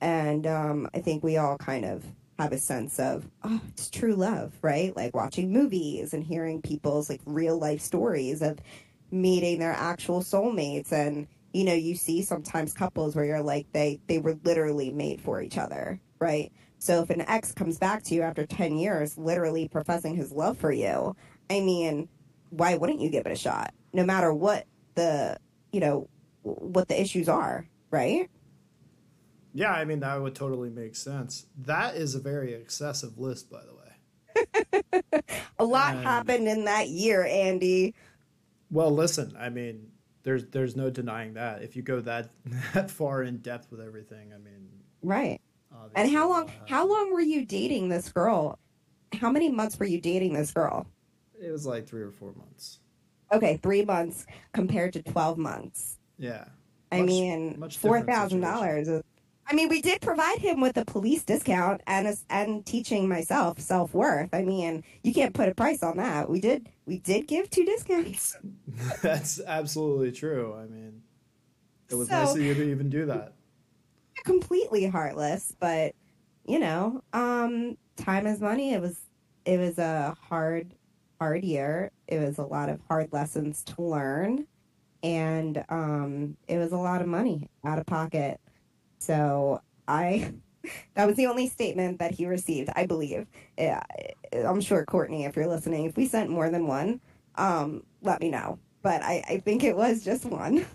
And 0.00 0.46
um, 0.46 0.88
I 0.94 1.00
think 1.00 1.24
we 1.24 1.38
all 1.38 1.56
kind 1.56 1.84
of 1.84 2.04
have 2.38 2.52
a 2.52 2.58
sense 2.58 3.00
of, 3.00 3.28
oh, 3.42 3.60
it's 3.68 3.90
true 3.90 4.14
love, 4.14 4.52
right? 4.62 4.94
Like 4.94 5.16
watching 5.16 5.52
movies 5.52 6.12
and 6.12 6.22
hearing 6.22 6.62
people's 6.62 7.08
like 7.08 7.22
real 7.24 7.58
life 7.58 7.80
stories 7.80 8.42
of 8.42 8.58
meeting 9.10 9.58
their 9.58 9.72
actual 9.72 10.20
soulmates. 10.20 10.92
And, 10.92 11.26
you 11.52 11.64
know, 11.64 11.74
you 11.74 11.94
see 11.94 12.22
sometimes 12.22 12.72
couples 12.72 13.16
where 13.16 13.24
you're 13.24 13.42
like, 13.42 13.66
they, 13.72 14.00
they 14.06 14.18
were 14.18 14.36
literally 14.44 14.90
made 14.90 15.20
for 15.20 15.40
each 15.40 15.56
other, 15.58 16.00
right? 16.18 16.52
So 16.78 17.02
if 17.02 17.10
an 17.10 17.22
ex 17.22 17.52
comes 17.52 17.78
back 17.78 18.02
to 18.04 18.14
you 18.14 18.22
after 18.22 18.46
10 18.46 18.76
years, 18.76 19.16
literally 19.18 19.66
professing 19.68 20.14
his 20.14 20.30
love 20.30 20.58
for 20.58 20.70
you, 20.70 21.16
I 21.50 21.60
mean, 21.60 22.08
why 22.50 22.76
wouldn't 22.76 23.00
you 23.00 23.10
give 23.10 23.26
it 23.26 23.32
a 23.32 23.36
shot? 23.36 23.74
No 23.92 24.04
matter 24.04 24.32
what 24.32 24.66
the, 24.94 25.38
you 25.72 25.80
know, 25.80 26.08
what 26.42 26.88
the 26.88 27.00
issues 27.00 27.28
are, 27.28 27.66
right? 27.90 28.30
Yeah, 29.54 29.72
I 29.72 29.84
mean 29.84 30.00
that 30.00 30.20
would 30.20 30.34
totally 30.34 30.70
make 30.70 30.94
sense. 30.94 31.46
That 31.56 31.96
is 31.96 32.14
a 32.14 32.20
very 32.20 32.52
excessive 32.54 33.18
list, 33.18 33.50
by 33.50 33.60
the 33.64 33.74
way. 33.74 35.22
A 35.58 35.64
lot 35.64 35.94
And- 35.96 36.04
happened 36.04 36.46
in 36.46 36.64
that 36.66 36.88
year, 36.88 37.24
Andy. 37.24 37.94
Well, 38.70 38.90
listen, 38.90 39.34
I 39.38 39.48
mean, 39.48 39.88
there's 40.28 40.44
there's 40.48 40.76
no 40.76 40.90
denying 40.90 41.32
that. 41.34 41.62
If 41.62 41.74
you 41.74 41.80
go 41.80 42.02
that 42.02 42.28
that 42.74 42.90
far 42.90 43.22
in 43.22 43.38
depth 43.38 43.70
with 43.70 43.80
everything, 43.80 44.34
I 44.34 44.36
mean, 44.36 44.68
Right. 45.02 45.40
And 45.96 46.10
how 46.10 46.28
long 46.28 46.50
how 46.68 46.86
long 46.86 47.14
were 47.14 47.22
you 47.22 47.46
dating 47.46 47.88
this 47.88 48.12
girl? 48.12 48.58
How 49.14 49.30
many 49.30 49.48
months 49.48 49.78
were 49.78 49.86
you 49.86 50.02
dating 50.02 50.34
this 50.34 50.50
girl? 50.52 50.86
It 51.42 51.50
was 51.50 51.64
like 51.64 51.86
three 51.86 52.02
or 52.02 52.10
four 52.10 52.34
months. 52.34 52.80
Okay, 53.32 53.58
3 53.62 53.84
months 53.84 54.26
compared 54.52 54.92
to 54.94 55.02
12 55.02 55.36
months. 55.38 55.98
Yeah. 56.18 56.44
I 56.92 57.00
Much- 57.00 57.06
mean, 57.06 57.56
much 57.58 57.78
four 57.78 58.02
thousand 58.02 58.40
dollars. 58.40 58.88
I 59.50 59.54
mean, 59.54 59.68
we 59.70 59.80
did 59.80 60.02
provide 60.02 60.38
him 60.38 60.60
with 60.60 60.76
a 60.76 60.84
police 60.84 61.22
discount 61.24 61.80
and 61.86 62.06
a, 62.06 62.16
and 62.28 62.66
teaching 62.66 63.08
myself 63.08 63.58
self 63.58 63.94
worth. 63.94 64.28
I 64.34 64.42
mean, 64.42 64.84
you 65.02 65.14
can't 65.14 65.32
put 65.34 65.48
a 65.48 65.54
price 65.54 65.82
on 65.82 65.96
that. 65.96 66.28
We 66.28 66.40
did 66.40 66.68
we 66.86 66.98
did 66.98 67.26
give 67.26 67.48
two 67.48 67.64
discounts. 67.64 68.36
That's 69.02 69.40
absolutely 69.40 70.12
true. 70.12 70.54
I 70.54 70.66
mean, 70.66 71.02
it 71.88 71.94
was 71.94 72.08
So- 72.08 72.14
nice 72.24 72.34
of 72.34 72.40
you 72.42 72.54
to 72.54 72.70
even 72.70 72.90
do 72.90 73.06
that. 73.06 73.32
Completely 74.24 74.86
heartless, 74.86 75.54
but 75.58 75.94
you 76.44 76.58
know, 76.58 77.02
um, 77.12 77.78
time 77.96 78.26
is 78.26 78.40
money. 78.40 78.74
It 78.74 78.82
was 78.82 78.98
it 79.46 79.58
was 79.58 79.78
a 79.78 80.14
hard 80.28 80.74
hard 81.18 81.42
year. 81.42 81.90
It 82.06 82.18
was 82.18 82.36
a 82.36 82.44
lot 82.44 82.68
of 82.68 82.80
hard 82.88 83.12
lessons 83.12 83.64
to 83.64 83.82
learn, 83.82 84.46
and 85.02 85.64
um, 85.70 86.36
it 86.48 86.58
was 86.58 86.72
a 86.72 86.76
lot 86.76 87.00
of 87.00 87.08
money 87.08 87.48
out 87.64 87.78
of 87.78 87.86
pocket. 87.86 88.40
So 88.98 89.60
I, 89.86 90.32
that 90.94 91.06
was 91.06 91.16
the 91.16 91.26
only 91.26 91.48
statement 91.48 91.98
that 91.98 92.12
he 92.12 92.26
received, 92.26 92.70
I 92.74 92.86
believe. 92.86 93.26
I'm 94.32 94.60
sure 94.60 94.84
Courtney, 94.84 95.24
if 95.24 95.36
you're 95.36 95.46
listening, 95.46 95.86
if 95.86 95.96
we 95.96 96.06
sent 96.06 96.30
more 96.30 96.50
than 96.50 96.66
one, 96.66 97.00
um, 97.36 97.82
let 98.02 98.20
me 98.20 98.30
know. 98.30 98.58
But 98.82 99.02
I, 99.02 99.24
I 99.28 99.38
think 99.38 99.64
it 99.64 99.76
was 99.76 100.04
just 100.04 100.24
one. 100.24 100.66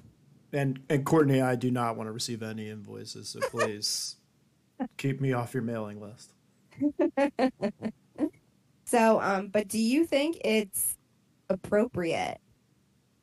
And 0.52 0.80
and 0.90 1.04
Courtney, 1.04 1.42
I 1.42 1.56
do 1.56 1.72
not 1.72 1.98
want 1.98 2.08
to 2.08 2.12
receive 2.12 2.44
any 2.44 2.70
invoices, 2.70 3.30
so 3.30 3.40
please 3.40 4.18
keep 4.98 5.20
me 5.20 5.34
off 5.34 5.54
your 5.54 5.64
mailing 5.64 6.00
list. 6.00 6.34
So, 8.94 9.20
um, 9.22 9.48
but 9.48 9.68
do 9.68 9.80
you 9.80 10.06
think 10.06 10.38
it's 10.46 10.98
appropriate 11.50 12.38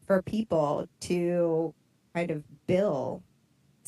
for 0.05 0.21
people 0.21 0.89
to 1.03 1.73
kind 2.13 2.33
of 2.33 2.43
bill 2.67 3.23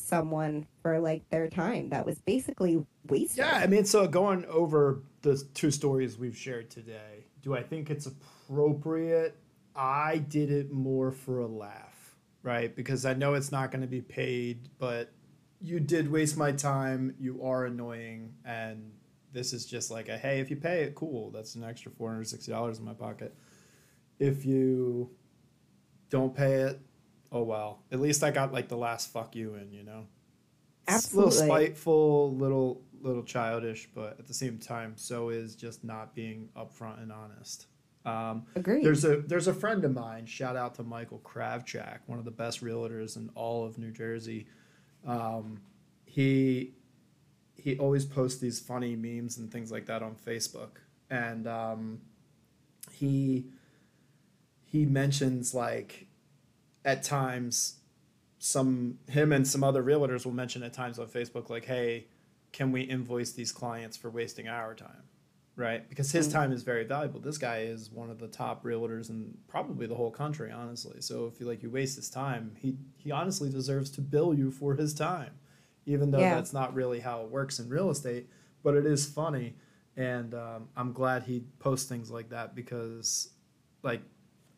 someone 0.03 0.67
for 0.81 0.99
like 0.99 1.27
their 1.29 1.47
time 1.49 1.89
that 1.89 2.05
was 2.05 2.19
basically 2.19 2.85
wasted? 3.07 3.37
Yeah, 3.37 3.55
I 3.55 3.67
mean, 3.67 3.85
so 3.85 4.07
going 4.07 4.45
over 4.45 5.03
the 5.21 5.41
two 5.53 5.71
stories 5.71 6.17
we've 6.17 6.37
shared 6.37 6.69
today, 6.69 7.25
do 7.41 7.55
I 7.55 7.63
think 7.63 7.89
it's 7.89 8.05
appropriate? 8.05 9.37
I 9.75 10.17
did 10.17 10.51
it 10.51 10.71
more 10.71 11.11
for 11.11 11.39
a 11.39 11.47
laugh, 11.47 12.15
right? 12.43 12.75
Because 12.75 13.05
I 13.05 13.13
know 13.13 13.33
it's 13.33 13.51
not 13.51 13.71
going 13.71 13.81
to 13.81 13.87
be 13.87 14.01
paid, 14.01 14.69
but 14.77 15.11
you 15.59 15.79
did 15.79 16.11
waste 16.11 16.37
my 16.37 16.51
time. 16.51 17.15
You 17.17 17.43
are 17.43 17.65
annoying. 17.65 18.33
And 18.45 18.91
this 19.31 19.53
is 19.53 19.65
just 19.65 19.89
like 19.89 20.09
a 20.09 20.17
hey, 20.17 20.39
if 20.39 20.49
you 20.49 20.57
pay 20.57 20.83
it, 20.83 20.93
cool. 20.95 21.31
That's 21.31 21.55
an 21.55 21.63
extra 21.63 21.91
$460 21.91 22.79
in 22.79 22.85
my 22.85 22.93
pocket. 22.93 23.33
If 24.19 24.45
you 24.45 25.09
don't 26.09 26.35
pay 26.35 26.53
it, 26.53 26.79
oh 27.33 27.43
well. 27.43 27.79
At 27.91 27.99
least 27.99 28.23
I 28.23 28.31
got 28.31 28.53
like 28.53 28.69
the 28.69 28.77
last 28.77 29.11
fuck 29.11 29.35
you 29.35 29.55
in, 29.55 29.73
you 29.73 29.83
know? 29.83 30.05
It's 30.87 31.13
a 31.13 31.15
little 31.15 31.31
spiteful, 31.31 32.35
little 32.35 32.81
little 33.01 33.23
childish, 33.23 33.89
but 33.93 34.17
at 34.19 34.27
the 34.27 34.33
same 34.33 34.57
time, 34.57 34.93
so 34.95 35.29
is 35.29 35.55
just 35.55 35.83
not 35.83 36.15
being 36.15 36.49
upfront 36.55 37.01
and 37.01 37.11
honest. 37.11 37.67
Um, 38.05 38.45
Agreed. 38.55 38.83
there's 38.83 39.05
a 39.05 39.17
there's 39.21 39.47
a 39.47 39.53
friend 39.53 39.83
of 39.85 39.93
mine. 39.93 40.25
Shout 40.25 40.55
out 40.55 40.75
to 40.75 40.83
Michael 40.83 41.21
Kravchak, 41.23 41.99
one 42.05 42.19
of 42.19 42.25
the 42.25 42.31
best 42.31 42.63
realtors 42.63 43.15
in 43.15 43.29
all 43.35 43.65
of 43.65 43.77
New 43.77 43.91
Jersey. 43.91 44.47
Um, 45.05 45.61
he 46.05 46.73
he 47.55 47.77
always 47.77 48.05
posts 48.05 48.39
these 48.39 48.59
funny 48.59 48.95
memes 48.95 49.37
and 49.37 49.49
things 49.51 49.71
like 49.71 49.85
that 49.85 50.03
on 50.03 50.15
Facebook, 50.15 50.79
and 51.09 51.47
um, 51.47 52.01
he 52.91 53.45
he 54.65 54.85
mentions 54.85 55.53
like 55.53 56.07
at 56.85 57.03
times 57.03 57.79
some 58.39 58.99
him 59.09 59.31
and 59.31 59.47
some 59.47 59.63
other 59.63 59.83
realtors 59.83 60.25
will 60.25 60.33
mention 60.33 60.63
at 60.63 60.73
times 60.73 60.99
on 60.99 61.07
Facebook 61.07 61.49
like, 61.49 61.65
"Hey, 61.65 62.07
can 62.51 62.71
we 62.71 62.81
invoice 62.81 63.31
these 63.31 63.51
clients 63.51 63.95
for 63.97 64.09
wasting 64.09 64.47
our 64.47 64.75
time?" 64.75 65.03
Right? 65.55 65.87
Because 65.87 66.11
his 66.11 66.27
Mhm. 66.27 66.31
time 66.31 66.51
is 66.51 66.63
very 66.63 66.83
valuable. 66.83 67.19
This 67.19 67.37
guy 67.37 67.59
is 67.59 67.91
one 67.91 68.09
of 68.09 68.17
the 68.19 68.27
top 68.27 68.63
realtors 68.63 69.09
in 69.09 69.37
probably 69.47 69.85
the 69.85 69.95
whole 69.95 70.11
country, 70.11 70.51
honestly. 70.51 70.99
So 71.01 71.27
if 71.27 71.39
you 71.39 71.45
like 71.45 71.61
you 71.63 71.69
waste 71.69 71.95
his 71.95 72.09
time, 72.09 72.55
he 72.57 72.77
he 72.97 73.11
honestly 73.11 73.49
deserves 73.49 73.89
to 73.91 74.01
bill 74.01 74.33
you 74.33 74.51
for 74.51 74.75
his 74.75 74.93
time, 74.95 75.31
even 75.85 76.11
though 76.11 76.21
Yeah. 76.21 76.35
that's 76.35 76.53
not 76.53 76.73
really 76.73 76.99
how 77.01 77.23
it 77.23 77.29
works 77.29 77.59
in 77.59 77.69
real 77.69 77.89
estate. 77.91 78.27
But 78.63 78.75
it 78.75 78.85
is 78.85 79.05
funny, 79.05 79.55
and 79.95 80.33
um, 80.33 80.69
I'm 80.75 80.91
glad 80.93 81.23
he 81.23 81.41
posts 81.59 81.87
things 81.87 82.09
like 82.09 82.29
that 82.29 82.55
because, 82.55 83.29
like, 83.83 84.01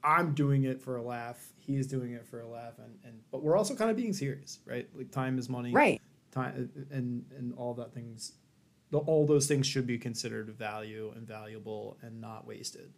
I'm 0.03 0.33
doing 0.33 0.63
it 0.63 0.81
for 0.81 0.95
a 0.97 1.01
laugh. 1.03 1.51
He's 1.65 1.87
doing 1.87 2.13
it 2.13 2.25
for 2.25 2.41
a 2.41 2.47
laugh, 2.47 2.73
and, 2.77 2.97
and 3.03 3.21
but 3.31 3.41
we're 3.41 3.57
also 3.57 3.75
kind 3.75 3.89
of 3.89 3.97
being 3.97 4.13
serious, 4.13 4.59
right? 4.65 4.87
Like, 4.93 5.11
time 5.11 5.39
is 5.39 5.49
money, 5.49 5.71
Right. 5.71 6.01
Time 6.31 6.69
and 6.91 7.25
and 7.37 7.53
all 7.57 7.73
that 7.75 7.93
things, 7.93 8.33
the, 8.91 8.99
all 8.99 9.25
those 9.25 9.47
things 9.47 9.65
should 9.65 9.87
be 9.87 9.97
considered 9.97 10.49
value 10.49 11.11
and 11.15 11.27
valuable 11.27 11.97
and 12.01 12.19
not 12.21 12.45
wasted. 12.45 12.91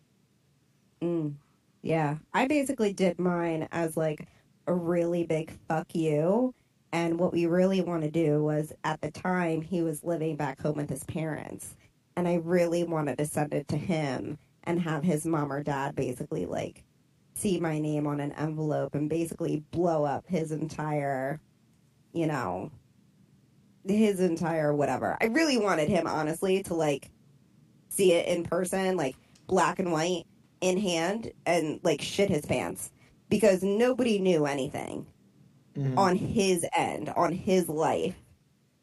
Mm, 1.01 1.36
yeah. 1.82 2.17
I 2.34 2.47
basically 2.47 2.93
did 2.93 3.19
mine 3.19 3.67
as 3.71 3.95
like 3.95 4.27
a 4.67 4.73
really 4.73 5.23
big 5.23 5.51
fuck 5.67 5.93
you. 5.93 6.53
And 6.91 7.19
what 7.19 7.34
we 7.34 7.45
really 7.45 7.82
want 7.82 8.03
to 8.03 8.12
do 8.12 8.43
was 8.43 8.73
at 8.84 9.01
the 9.01 9.12
time 9.12 9.62
he 9.62 9.82
was 9.82 10.03
living 10.03 10.36
back 10.36 10.60
home 10.60 10.77
with 10.77 10.89
his 10.89 11.03
parents. 11.03 11.75
And 12.15 12.27
I 12.27 12.36
really 12.36 12.84
wanted 12.84 13.17
to 13.19 13.25
send 13.25 13.53
it 13.53 13.67
to 13.69 13.77
him 13.77 14.38
and 14.63 14.82
have 14.82 15.03
his 15.03 15.25
mom 15.25 15.51
or 15.51 15.63
dad 15.63 15.95
basically 15.95 16.45
like 16.45 16.84
see 17.38 17.60
my 17.60 17.80
name 17.80 18.08
on 18.08 18.19
an 18.19 18.32
envelope 18.34 18.95
and 18.95 19.10
basically 19.10 19.63
blow 19.71 20.04
up 20.04 20.26
his 20.28 20.52
entire, 20.52 21.39
you 22.13 22.28
know, 22.28 22.71
his 23.86 24.19
entire 24.19 24.73
whatever. 24.76 25.17
I 25.21 25.26
really 25.26 25.58
wanted 25.58 25.88
him 25.89 26.08
honestly 26.08 26.63
to 26.63 26.73
like 26.73 27.10
see 27.89 28.13
it 28.13 28.28
in 28.28 28.43
person, 28.43 28.97
like 28.97 29.15
black 29.47 29.80
and 29.80 29.91
white 29.91 30.23
in 30.62 30.78
hand 30.78 31.32
and 31.45 31.80
like 31.84 32.02
shit 32.02 32.30
his 32.30 32.45
pants 32.45 32.91
because 33.30 33.63
nobody 33.63 34.19
knew 34.19 34.45
anything 34.45 35.06
Mhm. 35.76 35.97
on 35.97 36.15
his 36.15 36.65
end, 36.76 37.10
on 37.10 37.32
his 37.32 37.69
life. 37.69 38.15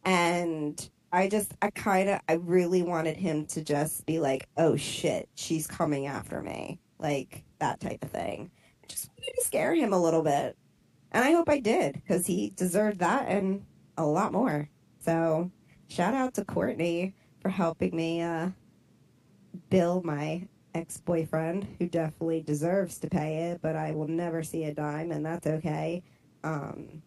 And 0.04 0.88
I 1.12 1.28
just, 1.28 1.52
I 1.60 1.70
kind 1.70 2.08
of, 2.08 2.20
I 2.28 2.34
really 2.34 2.82
wanted 2.82 3.16
him 3.16 3.46
to 3.46 3.62
just 3.62 4.06
be 4.06 4.20
like, 4.20 4.48
oh 4.56 4.76
shit, 4.76 5.28
she's 5.34 5.66
coming 5.66 6.06
after 6.06 6.40
me. 6.42 6.78
Like 7.04 7.44
that 7.58 7.80
type 7.80 8.02
of 8.02 8.10
thing. 8.10 8.50
I 8.82 8.86
just 8.86 9.10
wanted 9.10 9.34
to 9.38 9.44
scare 9.44 9.74
him 9.74 9.92
a 9.92 10.02
little 10.02 10.22
bit. 10.22 10.56
And 11.12 11.22
I 11.22 11.32
hope 11.32 11.50
I 11.50 11.60
did 11.60 11.92
because 11.92 12.26
he 12.26 12.54
deserved 12.56 13.00
that 13.00 13.28
and 13.28 13.66
a 13.98 14.06
lot 14.06 14.32
more. 14.32 14.70
So 15.00 15.50
shout 15.88 16.14
out 16.14 16.32
to 16.34 16.46
Courtney 16.46 17.14
for 17.42 17.50
helping 17.50 17.94
me 17.94 18.22
uh, 18.22 18.48
bill 19.68 20.00
my 20.02 20.48
ex 20.74 20.96
boyfriend, 20.96 21.68
who 21.78 21.86
definitely 21.86 22.40
deserves 22.40 22.98
to 23.00 23.08
pay 23.08 23.50
it, 23.50 23.60
but 23.60 23.76
I 23.76 23.92
will 23.92 24.08
never 24.08 24.42
see 24.42 24.64
a 24.64 24.74
dime, 24.74 25.12
and 25.12 25.24
that's 25.24 25.46
okay. 25.46 26.02
Um, 26.42 27.02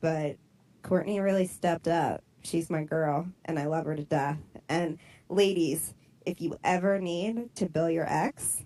but 0.00 0.36
Courtney 0.82 1.20
really 1.20 1.46
stepped 1.46 1.88
up. 1.88 2.24
She's 2.42 2.70
my 2.70 2.84
girl, 2.84 3.28
and 3.44 3.58
I 3.58 3.66
love 3.66 3.84
her 3.84 3.96
to 3.96 4.04
death. 4.04 4.38
And 4.68 4.98
ladies, 5.28 5.94
if 6.24 6.40
you 6.40 6.56
ever 6.64 6.98
need 6.98 7.54
to 7.56 7.66
bill 7.66 7.90
your 7.90 8.06
ex, 8.08 8.64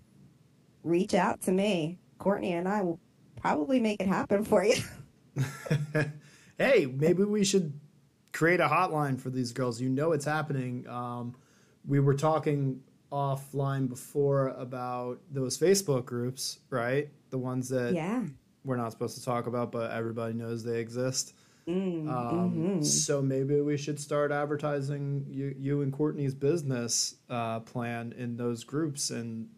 reach 0.82 1.14
out 1.14 1.40
to 1.42 1.52
me. 1.52 1.98
Courtney 2.18 2.52
and 2.52 2.68
I 2.68 2.82
will 2.82 3.00
probably 3.40 3.80
make 3.80 4.00
it 4.00 4.08
happen 4.08 4.44
for 4.44 4.64
you. 4.64 4.76
hey, 6.58 6.86
maybe 6.86 7.24
we 7.24 7.44
should 7.44 7.72
create 8.32 8.60
a 8.60 8.68
hotline 8.68 9.20
for 9.20 9.30
these 9.30 9.52
girls. 9.52 9.80
You 9.80 9.88
know 9.88 10.12
it's 10.12 10.24
happening. 10.24 10.86
Um, 10.88 11.34
we 11.86 12.00
were 12.00 12.14
talking 12.14 12.82
offline 13.10 13.88
before 13.88 14.48
about 14.48 15.20
those 15.30 15.58
Facebook 15.58 16.04
groups, 16.04 16.60
right? 16.68 17.08
The 17.30 17.38
ones 17.38 17.68
that 17.70 17.94
yeah. 17.94 18.22
we're 18.64 18.76
not 18.76 18.92
supposed 18.92 19.16
to 19.18 19.24
talk 19.24 19.46
about, 19.46 19.72
but 19.72 19.90
everybody 19.90 20.34
knows 20.34 20.62
they 20.62 20.78
exist. 20.78 21.34
Mm, 21.68 22.08
Um, 22.08 22.54
mhm. 22.54 22.84
So 22.84 23.20
maybe 23.20 23.60
we 23.60 23.76
should 23.76 24.00
start 24.00 24.32
advertising 24.32 25.26
you, 25.28 25.54
you 25.58 25.82
and 25.82 25.92
Courtney's 25.92 26.34
business 26.34 27.16
uh, 27.28 27.60
plan 27.60 28.12
in 28.16 28.36
those 28.36 28.64
groups 28.64 29.10
and 29.10 29.48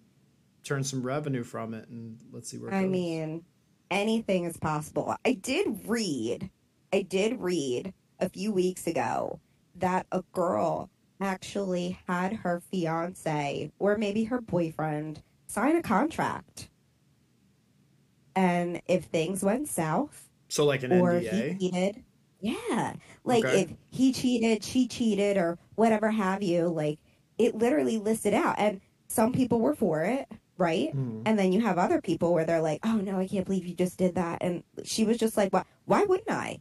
turn 0.65 0.85
some 0.85 1.03
revenue 1.03 1.45
from 1.45 1.75
it, 1.75 1.89
and 1.89 2.19
let's 2.33 2.49
see 2.51 2.59
where. 2.59 2.71
It 2.71 2.75
I 2.75 2.83
goes. 2.83 2.91
mean, 2.91 3.45
anything 3.91 4.45
is 4.45 4.57
possible. 4.57 5.15
I 5.25 5.35
did 5.35 5.81
read, 5.87 6.51
I 6.93 7.03
did 7.03 7.41
read 7.41 7.93
a 8.21 8.29
few 8.29 8.53
weeks 8.53 8.87
ago 8.87 9.41
that 9.77 10.07
a 10.13 10.23
girl 10.33 10.91
actually 11.21 11.99
had 12.09 12.33
her 12.33 12.61
fiance 12.71 13.71
or 13.79 13.97
maybe 13.97 14.25
her 14.25 14.41
boyfriend 14.41 15.23
sign 15.47 15.77
a 15.77 15.83
contract. 15.83 16.69
And 18.35 18.81
if 18.87 19.05
things 19.05 19.43
went 19.45 19.69
south, 19.69 20.29
so 20.49 20.65
like 20.65 20.83
an 20.83 20.93
or 20.93 21.13
NDA. 21.13 21.59
he 21.59 21.71
cheated. 21.71 22.05
Yeah. 22.41 22.95
Like 23.25 23.45
Okay. 23.45 23.63
if 23.63 23.71
he 23.91 24.13
cheated, 24.13 24.65
she 24.65 24.89
cheated, 24.89 25.37
or 25.37 25.59
whatever 25.77 26.11
have 26.11 26.43
you, 26.43 26.69
like 26.69 26.99
it 27.39 27.55
literally 27.55 27.99
listed 27.99 28.35
out. 28.35 28.57
And 28.59 28.81
some 29.09 29.33
people 29.33 29.61
were 29.61 29.75
for 29.75 30.03
it, 30.03 30.27
right? 30.63 30.91
Hmm. 30.93 31.23
And 31.27 31.39
then 31.39 31.53
you 31.53 31.61
have 31.61 31.77
other 31.79 32.01
people 32.01 32.33
where 32.33 32.45
they're 32.47 32.63
like, 32.63 32.81
oh 32.85 32.97
no, 32.97 33.19
I 33.19 33.27
can't 33.29 33.45
believe 33.45 33.67
you 33.67 33.75
just 33.75 33.99
did 33.99 34.15
that. 34.15 34.39
And 34.41 34.63
she 34.85 35.05
was 35.05 35.19
just 35.19 35.37
like, 35.37 35.53
why, 35.53 35.65
why 35.85 36.05
wouldn't 36.05 36.31
I? 36.31 36.61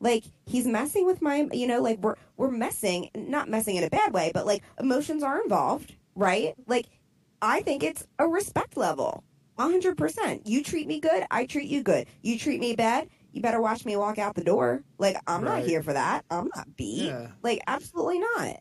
Like 0.00 0.24
he's 0.46 0.66
messing 0.66 1.06
with 1.06 1.22
my, 1.22 1.48
you 1.52 1.66
know, 1.66 1.80
like 1.80 1.98
we're, 2.00 2.16
we're 2.36 2.50
messing, 2.50 3.10
not 3.14 3.48
messing 3.48 3.76
in 3.76 3.84
a 3.84 3.90
bad 3.90 4.12
way, 4.12 4.30
but 4.34 4.46
like 4.46 4.62
emotions 4.80 5.22
are 5.22 5.40
involved, 5.42 5.94
right? 6.14 6.54
Like 6.66 6.86
I 7.40 7.62
think 7.62 7.82
it's 7.82 8.06
a 8.18 8.26
respect 8.26 8.76
level. 8.76 9.22
a 9.58 9.62
hundred 9.62 9.96
percent. 9.96 10.46
You 10.46 10.62
treat 10.64 10.86
me 10.88 10.98
good, 11.00 11.24
I 11.30 11.46
treat 11.46 11.68
you 11.68 11.82
good. 11.82 12.06
You 12.22 12.38
treat 12.38 12.60
me 12.60 12.74
bad, 12.74 13.08
you 13.32 13.40
better 13.40 13.60
watch 13.60 13.84
me 13.84 13.96
walk 13.96 14.18
out 14.18 14.34
the 14.34 14.44
door. 14.44 14.82
Like 14.98 15.16
I'm 15.26 15.42
Right. 15.42 15.60
not 15.60 15.68
here 15.68 15.82
for 15.82 15.92
that. 15.92 16.24
I'm 16.30 16.50
not 16.54 16.76
beat. 16.76 17.06
Yeah. 17.06 17.28
Like 17.42 17.60
absolutely 17.66 18.18
not. 18.18 18.56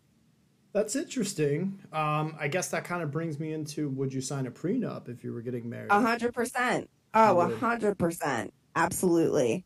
That's 0.73 0.95
interesting. 0.95 1.79
Um, 1.93 2.35
I 2.39 2.47
guess 2.47 2.69
that 2.69 2.83
kind 2.83 3.03
of 3.03 3.11
brings 3.11 3.39
me 3.39 3.53
into 3.53 3.89
would 3.89 4.11
you 4.11 4.21
sign 4.21 4.47
a 4.47 4.51
prenup 4.51 5.07
if 5.07 5.23
you 5.23 5.31
were 5.31 5.41
getting 5.41 5.69
married? 5.69 5.91
A 5.91 6.01
hundred 6.01 6.33
percent. 6.33 6.89
Oh, 7.13 7.39
a 7.39 7.55
hundred 7.57 7.97
percent. 7.99 8.53
Absolutely. 8.75 9.65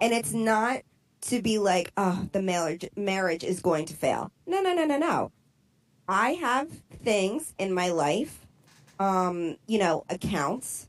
And 0.00 0.14
it's 0.14 0.32
not 0.32 0.80
to 1.22 1.42
be 1.42 1.58
like, 1.58 1.92
oh, 1.98 2.26
the 2.32 2.40
marriage 2.40 2.88
marriage 2.96 3.44
is 3.44 3.60
going 3.60 3.84
to 3.86 3.94
fail. 3.94 4.32
No, 4.46 4.62
no, 4.62 4.72
no, 4.72 4.84
no, 4.86 4.96
no. 4.96 5.32
I 6.08 6.30
have 6.32 6.68
things 7.04 7.54
in 7.58 7.72
my 7.72 7.90
life, 7.90 8.46
um, 8.98 9.56
you 9.66 9.78
know, 9.78 10.04
accounts, 10.08 10.88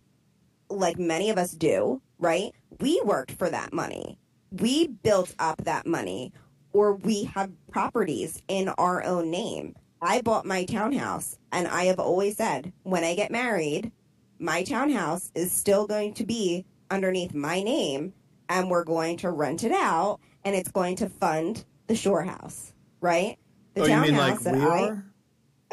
like 0.69 0.97
many 0.97 1.29
of 1.29 1.37
us 1.37 1.51
do, 1.51 2.01
right? 2.17 2.53
We 2.79 3.01
worked 3.03 3.31
for 3.31 3.49
that 3.49 3.73
money. 3.73 4.17
We 4.51 4.87
built 4.87 5.35
up 5.37 5.65
that 5.65 5.85
money, 5.85 6.33
or 6.73 6.95
we 6.95 7.23
have 7.25 7.51
properties 7.71 8.41
in 8.47 8.69
our 8.69 9.03
own 9.03 9.29
name. 9.29 9.75
I 10.01 10.21
bought 10.21 10.45
my 10.45 10.65
townhouse, 10.65 11.37
and 11.51 11.67
I 11.67 11.85
have 11.85 11.99
always 11.99 12.37
said, 12.37 12.73
when 12.83 13.03
I 13.03 13.15
get 13.15 13.31
married, 13.31 13.91
my 14.39 14.63
townhouse 14.63 15.31
is 15.35 15.51
still 15.51 15.85
going 15.85 16.15
to 16.15 16.25
be 16.25 16.65
underneath 16.89 17.33
my 17.33 17.61
name 17.61 18.13
and 18.49 18.69
we're 18.69 18.83
going 18.83 19.17
to 19.17 19.31
rent 19.31 19.63
it 19.63 19.71
out 19.71 20.19
and 20.43 20.55
it's 20.55 20.71
going 20.71 20.95
to 20.97 21.07
fund 21.07 21.63
the 21.87 21.95
shore 21.95 22.23
house, 22.23 22.73
right? 22.99 23.37
The 23.75 23.83
oh, 23.83 23.85
you 23.85 24.01
mean 24.01 24.17
like 24.17 24.39
that 24.41 24.55
we 24.55 24.61
I- 24.61 24.65
are? 24.65 25.05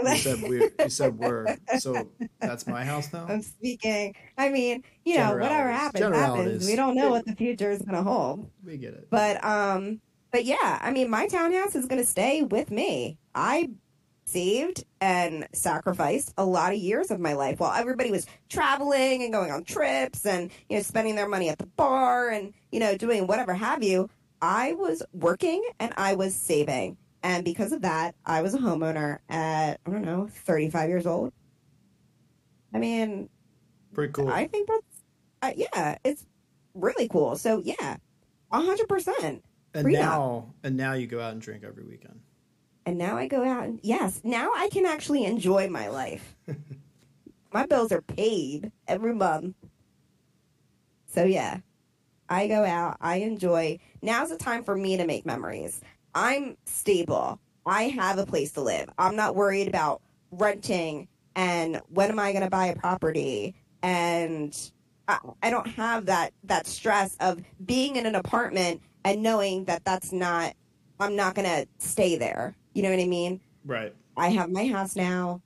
You 0.00 0.16
said 0.16 0.42
we. 0.48 0.68
You 0.78 0.90
said 0.90 1.18
we're. 1.18 1.56
So 1.80 2.08
that's 2.40 2.68
my 2.68 2.84
house 2.84 3.12
now. 3.12 3.26
I'm 3.28 3.42
speaking. 3.42 4.14
I 4.36 4.48
mean, 4.48 4.84
you 5.04 5.18
know, 5.18 5.32
whatever 5.32 5.72
happens, 5.72 6.14
happens. 6.14 6.66
We 6.66 6.76
don't 6.76 6.94
know 6.94 7.10
what 7.10 7.26
the 7.26 7.34
future 7.34 7.72
is 7.72 7.82
going 7.82 7.96
to 7.96 8.08
hold. 8.08 8.48
We 8.64 8.76
get 8.76 8.94
it. 8.94 9.08
But 9.10 9.42
um 9.44 10.00
but 10.30 10.44
yeah, 10.44 10.78
I 10.82 10.90
mean 10.90 11.10
my 11.10 11.26
townhouse 11.26 11.74
is 11.74 11.86
going 11.86 12.00
to 12.00 12.06
stay 12.06 12.42
with 12.42 12.70
me. 12.70 13.18
I 13.34 13.70
saved 14.24 14.84
and 15.00 15.48
sacrificed 15.54 16.34
a 16.36 16.44
lot 16.44 16.72
of 16.72 16.78
years 16.78 17.10
of 17.10 17.18
my 17.18 17.32
life 17.32 17.60
while 17.60 17.72
everybody 17.72 18.10
was 18.10 18.26
traveling 18.50 19.22
and 19.22 19.32
going 19.32 19.50
on 19.50 19.64
trips 19.64 20.26
and 20.26 20.50
you 20.68 20.76
know 20.76 20.82
spending 20.82 21.14
their 21.14 21.28
money 21.28 21.48
at 21.48 21.58
the 21.58 21.66
bar 21.66 22.28
and 22.28 22.52
you 22.70 22.80
know 22.80 22.96
doing 22.96 23.26
whatever 23.26 23.54
have 23.54 23.82
you. 23.82 24.08
I 24.40 24.74
was 24.74 25.02
working 25.12 25.62
and 25.80 25.92
I 25.96 26.14
was 26.14 26.34
saving. 26.34 26.96
And 27.24 27.44
because 27.44 27.72
of 27.72 27.82
that, 27.82 28.14
I 28.24 28.42
was 28.42 28.54
a 28.54 28.58
homeowner 28.58 29.18
at 29.28 29.80
I 29.86 29.90
don't 29.90 30.04
know, 30.04 30.28
35 30.30 30.88
years 30.88 31.06
old. 31.06 31.32
I 32.72 32.78
mean, 32.78 33.28
Pretty 33.94 34.12
cool. 34.12 34.28
I 34.28 34.46
think 34.46 34.68
that's 34.68 35.02
uh, 35.42 35.52
yeah, 35.56 35.96
it's 36.04 36.26
really 36.74 37.08
cool. 37.08 37.36
So 37.36 37.62
yeah, 37.64 37.96
a 38.52 38.60
hundred 38.60 38.88
percent. 38.88 39.44
And 39.74 39.86
now, 39.86 40.54
and 40.62 40.76
now 40.76 40.94
you 40.94 41.06
go 41.06 41.20
out 41.20 41.32
and 41.32 41.40
drink 41.40 41.64
every 41.64 41.84
weekend. 41.84 42.20
And 42.86 42.96
now 42.96 43.16
I 43.16 43.26
go 43.26 43.44
out 43.44 43.64
and 43.64 43.80
yes, 43.82 44.22
now 44.24 44.50
I 44.56 44.70
can 44.70 44.86
actually 44.86 45.24
enjoy 45.24 45.68
my 45.68 45.88
life. 45.88 46.34
my 47.52 47.66
bills 47.66 47.92
are 47.92 48.00
paid 48.00 48.72
every 48.86 49.14
month. 49.14 49.54
So 51.06 51.24
yeah, 51.24 51.58
I 52.28 52.48
go 52.48 52.64
out, 52.64 52.96
I 53.00 53.16
enjoy. 53.16 53.78
Now's 54.00 54.30
the 54.30 54.36
time 54.36 54.64
for 54.64 54.74
me 54.74 54.96
to 54.96 55.06
make 55.06 55.26
memories. 55.26 55.80
I'm 56.14 56.56
stable. 56.64 57.38
I 57.66 57.84
have 57.84 58.18
a 58.18 58.24
place 58.24 58.52
to 58.52 58.62
live. 58.62 58.88
I'm 58.98 59.16
not 59.16 59.36
worried 59.36 59.68
about 59.68 60.00
renting 60.30 61.08
and 61.36 61.80
when 61.88 62.10
am 62.10 62.18
I 62.18 62.32
going 62.32 62.44
to 62.44 62.50
buy 62.50 62.66
a 62.66 62.76
property 62.76 63.54
and 63.82 64.56
I, 65.06 65.18
I 65.42 65.50
don't 65.50 65.68
have 65.68 66.06
that 66.06 66.32
that 66.44 66.66
stress 66.66 67.16
of 67.20 67.40
being 67.64 67.96
in 67.96 68.06
an 68.06 68.14
apartment 68.14 68.82
and 69.04 69.22
knowing 69.22 69.64
that 69.64 69.84
that's 69.84 70.12
not 70.12 70.54
I'm 71.00 71.16
not 71.16 71.34
going 71.34 71.46
to 71.46 71.66
stay 71.78 72.16
there. 72.16 72.56
You 72.74 72.82
know 72.82 72.90
what 72.90 72.98
I 72.98 73.06
mean? 73.06 73.40
Right. 73.64 73.94
I 74.16 74.30
have 74.30 74.50
my 74.50 74.66
house 74.66 74.96
now. 74.96 75.42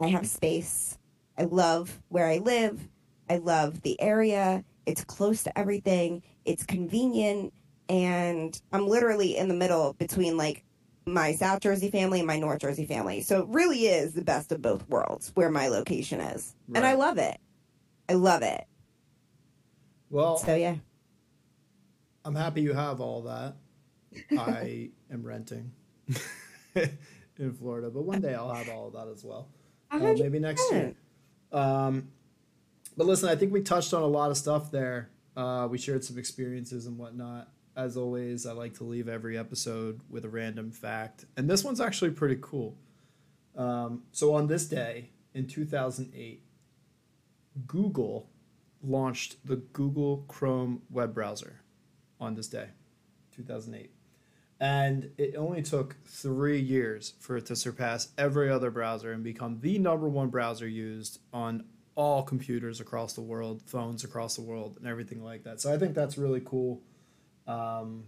I 0.00 0.08
have 0.08 0.26
space. 0.26 0.98
I 1.36 1.44
love 1.44 2.00
where 2.08 2.26
I 2.26 2.38
live. 2.38 2.88
I 3.28 3.38
love 3.38 3.82
the 3.82 4.00
area. 4.00 4.64
It's 4.86 5.04
close 5.04 5.42
to 5.44 5.58
everything. 5.58 6.22
It's 6.44 6.64
convenient. 6.64 7.52
And 7.88 8.60
I'm 8.72 8.86
literally 8.86 9.36
in 9.36 9.48
the 9.48 9.54
middle 9.54 9.94
between 9.94 10.36
like 10.36 10.64
my 11.06 11.32
South 11.32 11.60
Jersey 11.60 11.90
family 11.90 12.20
and 12.20 12.26
my 12.26 12.38
North 12.38 12.60
Jersey 12.60 12.86
family. 12.86 13.20
So 13.22 13.40
it 13.40 13.46
really 13.48 13.86
is 13.86 14.14
the 14.14 14.22
best 14.22 14.52
of 14.52 14.62
both 14.62 14.88
worlds 14.88 15.32
where 15.34 15.50
my 15.50 15.68
location 15.68 16.20
is. 16.20 16.54
And 16.74 16.86
I 16.86 16.94
love 16.94 17.18
it. 17.18 17.38
I 18.08 18.14
love 18.14 18.42
it. 18.42 18.64
Well, 20.10 20.38
So 20.38 20.54
yeah. 20.54 20.76
I'm 22.28 22.34
happy 22.34 22.60
you 22.60 22.74
have 22.74 23.00
all 23.00 23.22
that. 23.22 23.56
I 24.38 24.90
am 25.10 25.22
renting 25.22 25.72
in 26.74 27.54
Florida, 27.54 27.88
but 27.88 28.02
one 28.02 28.20
day 28.20 28.34
I'll 28.34 28.52
have 28.52 28.68
all 28.68 28.88
of 28.88 28.92
that 28.92 29.08
as 29.10 29.24
well. 29.24 29.48
Uh, 29.90 29.96
maybe 29.96 30.38
next 30.38 30.70
year. 30.70 30.94
Um, 31.52 32.08
but 32.98 33.06
listen, 33.06 33.30
I 33.30 33.34
think 33.34 33.50
we 33.50 33.62
touched 33.62 33.94
on 33.94 34.02
a 34.02 34.06
lot 34.06 34.30
of 34.30 34.36
stuff 34.36 34.70
there. 34.70 35.08
Uh, 35.38 35.68
we 35.70 35.78
shared 35.78 36.04
some 36.04 36.18
experiences 36.18 36.84
and 36.84 36.98
whatnot. 36.98 37.48
As 37.74 37.96
always, 37.96 38.44
I 38.44 38.52
like 38.52 38.74
to 38.74 38.84
leave 38.84 39.08
every 39.08 39.38
episode 39.38 40.02
with 40.10 40.26
a 40.26 40.28
random 40.28 40.70
fact, 40.70 41.24
and 41.38 41.48
this 41.48 41.64
one's 41.64 41.80
actually 41.80 42.10
pretty 42.10 42.36
cool. 42.42 42.76
Um, 43.56 44.02
so 44.12 44.34
on 44.34 44.48
this 44.48 44.66
day 44.66 45.12
in 45.32 45.46
2008, 45.46 46.42
Google 47.66 48.28
launched 48.82 49.36
the 49.46 49.56
Google 49.56 50.26
Chrome 50.28 50.82
web 50.90 51.14
browser 51.14 51.62
on 52.20 52.34
this 52.34 52.48
day, 52.48 52.68
2008. 53.36 53.90
And 54.60 55.10
it 55.18 55.36
only 55.36 55.62
took 55.62 55.96
three 56.04 56.58
years 56.58 57.14
for 57.20 57.36
it 57.36 57.46
to 57.46 57.56
surpass 57.56 58.08
every 58.18 58.50
other 58.50 58.70
browser 58.70 59.12
and 59.12 59.22
become 59.22 59.60
the 59.60 59.78
number 59.78 60.08
one 60.08 60.30
browser 60.30 60.66
used 60.66 61.20
on 61.32 61.64
all 61.94 62.22
computers 62.22 62.80
across 62.80 63.12
the 63.12 63.20
world, 63.20 63.62
phones 63.66 64.04
across 64.04 64.36
the 64.36 64.42
world, 64.42 64.76
and 64.78 64.86
everything 64.88 65.22
like 65.22 65.44
that. 65.44 65.60
So 65.60 65.72
I 65.72 65.78
think 65.78 65.94
that's 65.94 66.18
really 66.18 66.42
cool. 66.44 66.80
Um, 67.46 68.04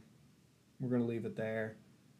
we're 0.81 0.91
going 0.91 1.03
to 1.03 1.09
leave 1.09 1.25
it 1.25 1.37
there. 1.37 1.77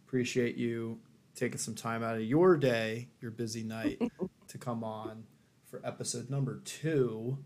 Appreciate 0.07 0.57
you 0.57 0.99
taking 1.35 1.59
some 1.59 1.75
time 1.75 2.03
out 2.03 2.17
of 2.17 2.23
your 2.23 2.57
day, 2.57 3.09
your 3.21 3.31
busy 3.31 3.63
night, 3.63 4.01
to 4.49 4.59
come 4.59 4.85
on 4.85 5.25
for 5.67 5.81
episode 5.85 6.29
number 6.29 6.61
two. 6.65 7.39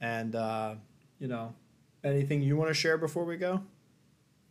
And, 0.00 0.34
uh, 0.34 0.76
you 1.18 1.28
know, 1.28 1.54
anything 2.04 2.42
you 2.42 2.56
want 2.56 2.68
to 2.68 2.74
share 2.74 2.98
before 2.98 3.24
we 3.24 3.36
go? 3.36 3.62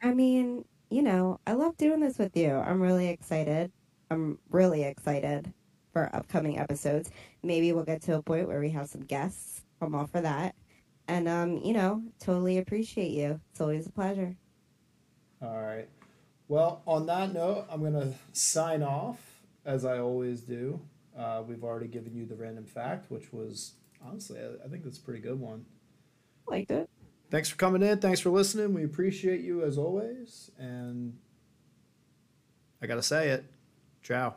I 0.01 0.13
mean, 0.13 0.65
you 0.89 1.01
know, 1.01 1.39
I 1.45 1.53
love 1.53 1.77
doing 1.77 1.99
this 1.99 2.17
with 2.17 2.35
you. 2.35 2.51
I'm 2.51 2.81
really 2.81 3.07
excited. 3.07 3.71
I'm 4.09 4.39
really 4.49 4.83
excited 4.83 5.53
for 5.93 6.09
upcoming 6.13 6.59
episodes. 6.59 7.11
Maybe 7.43 7.71
we'll 7.71 7.83
get 7.83 8.01
to 8.03 8.15
a 8.15 8.21
point 8.21 8.47
where 8.47 8.59
we 8.59 8.69
have 8.71 8.89
some 8.89 9.01
guests. 9.01 9.63
I'm 9.81 9.95
all 9.95 10.07
for 10.07 10.21
that. 10.21 10.55
And 11.07 11.27
um, 11.27 11.57
you 11.57 11.73
know, 11.73 12.03
totally 12.19 12.57
appreciate 12.57 13.11
you. 13.11 13.39
It's 13.51 13.61
always 13.61 13.87
a 13.87 13.91
pleasure. 13.91 14.35
All 15.41 15.61
right. 15.61 15.89
Well, 16.47 16.81
on 16.85 17.05
that 17.07 17.33
note, 17.33 17.65
I'm 17.69 17.79
going 17.79 17.93
to 17.93 18.13
sign 18.33 18.83
off 18.83 19.17
as 19.65 19.85
I 19.85 19.99
always 19.99 20.41
do. 20.41 20.81
Uh, 21.17 21.43
we've 21.45 21.63
already 21.63 21.87
given 21.87 22.13
you 22.13 22.25
the 22.25 22.35
random 22.35 22.65
fact, 22.65 23.09
which 23.09 23.31
was 23.33 23.73
honestly, 24.05 24.39
I, 24.39 24.65
I 24.65 24.67
think 24.67 24.83
that's 24.83 24.97
a 24.97 25.01
pretty 25.01 25.21
good 25.21 25.39
one. 25.39 25.65
Liked 26.47 26.71
it. 26.71 26.89
Thanks 27.31 27.49
for 27.49 27.55
coming 27.55 27.81
in. 27.81 27.99
Thanks 27.99 28.19
for 28.19 28.29
listening. 28.29 28.73
We 28.73 28.83
appreciate 28.83 29.39
you 29.39 29.63
as 29.63 29.77
always. 29.77 30.51
And 30.59 31.17
I 32.81 32.87
got 32.87 32.95
to 32.95 33.03
say 33.03 33.29
it. 33.29 33.45
Ciao. 34.03 34.35